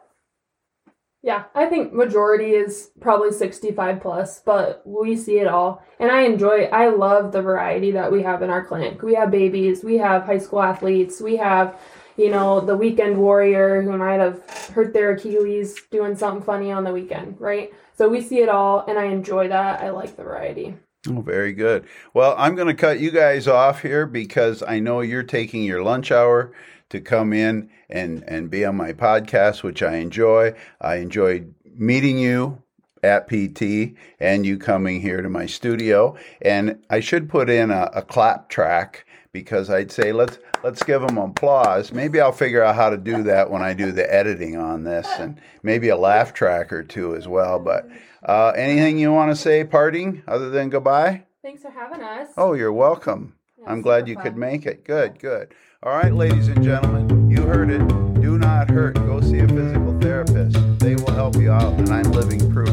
Yeah, 1.21 1.45
I 1.53 1.65
think 1.65 1.91
majority 1.91 2.51
is 2.51 2.91
probably 3.01 3.31
65 3.33 3.99
plus, 3.99 4.39
but 4.39 4.81
we 4.85 5.17
see 5.17 5.39
it 5.39 5.47
all. 5.47 5.83
And 5.99 6.09
I 6.11 6.21
enjoy 6.21 6.65
I 6.65 6.89
love 6.89 7.33
the 7.33 7.41
variety 7.41 7.91
that 7.91 8.09
we 8.09 8.23
have 8.23 8.41
in 8.41 8.49
our 8.49 8.65
clinic. 8.65 9.01
We 9.01 9.15
have 9.15 9.29
babies, 9.29 9.83
we 9.83 9.97
have 9.97 10.23
high 10.23 10.37
school 10.37 10.61
athletes, 10.61 11.19
we 11.19 11.35
have, 11.35 11.77
you 12.15 12.29
know, 12.29 12.61
the 12.61 12.77
weekend 12.77 13.17
warrior 13.17 13.81
who 13.81 13.97
might 13.97 14.21
have 14.21 14.49
hurt 14.73 14.93
their 14.93 15.11
Achilles 15.11 15.75
doing 15.91 16.15
something 16.15 16.43
funny 16.43 16.71
on 16.71 16.85
the 16.85 16.93
weekend, 16.93 17.35
right? 17.39 17.73
So 17.97 18.07
we 18.07 18.21
see 18.21 18.39
it 18.39 18.47
all 18.47 18.85
and 18.87 18.97
I 18.97 19.05
enjoy 19.05 19.49
that. 19.49 19.81
I 19.81 19.89
like 19.89 20.15
the 20.15 20.23
variety. 20.23 20.77
Oh, 21.07 21.21
very 21.21 21.53
good. 21.53 21.85
Well, 22.13 22.33
I'm 22.37 22.55
going 22.55 22.67
to 22.67 22.73
cut 22.73 22.99
you 22.99 23.11
guys 23.11 23.47
off 23.47 23.81
here 23.81 24.05
because 24.05 24.63
I 24.63 24.79
know 24.79 25.01
you're 25.01 25.23
taking 25.23 25.63
your 25.63 25.83
lunch 25.83 26.11
hour 26.11 26.53
to 26.89 26.99
come 27.01 27.33
in 27.33 27.69
and, 27.89 28.23
and 28.27 28.49
be 28.49 28.65
on 28.65 28.75
my 28.75 28.93
podcast, 28.93 29.63
which 29.63 29.81
I 29.81 29.97
enjoy. 29.97 30.53
I 30.81 30.95
enjoyed 30.95 31.53
meeting 31.63 32.17
you 32.17 32.61
at 33.03 33.27
PT 33.27 33.95
and 34.19 34.45
you 34.45 34.57
coming 34.57 35.01
here 35.01 35.21
to 35.21 35.29
my 35.29 35.45
studio. 35.45 36.17
And 36.41 36.83
I 36.89 36.99
should 36.99 37.29
put 37.29 37.49
in 37.49 37.71
a, 37.71 37.89
a 37.93 38.01
clap 38.01 38.49
track 38.49 39.05
because 39.31 39.69
I'd 39.69 39.91
say 39.91 40.11
let's 40.11 40.39
let's 40.63 40.83
give 40.83 41.01
them 41.01 41.17
applause. 41.17 41.91
Maybe 41.91 42.19
I'll 42.19 42.31
figure 42.31 42.63
out 42.63 42.75
how 42.75 42.89
to 42.89 42.97
do 42.97 43.23
that 43.23 43.49
when 43.49 43.61
I 43.61 43.73
do 43.73 43.91
the 43.91 44.11
editing 44.13 44.57
on 44.57 44.83
this, 44.83 45.07
and 45.19 45.39
maybe 45.63 45.89
a 45.89 45.97
laugh 45.97 46.33
track 46.33 46.73
or 46.73 46.83
two 46.83 47.15
as 47.15 47.27
well. 47.27 47.59
But 47.59 47.87
uh, 48.23 48.49
anything 48.55 48.97
you 48.97 49.13
want 49.13 49.31
to 49.31 49.35
say, 49.35 49.63
parting, 49.63 50.23
other 50.27 50.49
than 50.49 50.69
goodbye? 50.69 51.25
Thanks 51.41 51.61
for 51.61 51.69
having 51.69 52.01
us. 52.01 52.29
Oh, 52.37 52.53
you're 52.53 52.73
welcome. 52.73 53.35
I'm 53.67 53.81
glad 53.81 54.07
you 54.07 54.15
fun. 54.15 54.23
could 54.23 54.37
make 54.37 54.65
it. 54.65 54.83
Good, 54.83 55.19
good. 55.19 55.53
All 55.83 55.95
right, 55.95 56.13
ladies 56.13 56.47
and 56.47 56.63
gentlemen, 56.63 57.29
you 57.29 57.41
heard 57.43 57.69
it. 57.69 57.85
Do 58.21 58.37
not 58.37 58.69
hurt. 58.69 58.95
Go 58.95 59.21
see 59.21 59.39
a 59.39 59.47
physical 59.47 59.97
therapist. 59.99 60.57
They 60.79 60.95
will 60.95 61.13
help 61.13 61.35
you 61.35 61.51
out, 61.51 61.73
and 61.73 61.89
I'm 61.89 62.11
living 62.11 62.51
proof. 62.51 62.69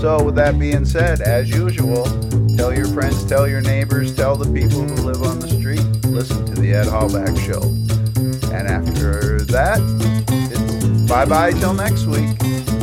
So, 0.00 0.22
with 0.22 0.34
that 0.36 0.58
being 0.58 0.84
said, 0.84 1.20
as 1.20 1.50
usual, 1.50 2.04
tell 2.56 2.74
your 2.74 2.88
friends, 2.88 3.24
tell 3.24 3.48
your 3.48 3.60
neighbors, 3.60 4.14
tell 4.14 4.36
the 4.36 4.52
people 4.52 4.80
who 4.82 4.94
live 5.02 5.22
on 5.22 5.38
the 5.38 5.48
street, 5.48 5.84
listen 6.06 6.44
to 6.46 6.54
the 6.60 6.74
Ed 6.74 6.86
Hallback 6.86 7.38
Show. 7.46 7.62
And 8.54 8.68
after 8.68 9.40
that, 9.46 9.80
it's 10.50 11.10
bye 11.10 11.24
bye 11.24 11.52
till 11.52 11.74
next 11.74 12.06
week. 12.06 12.81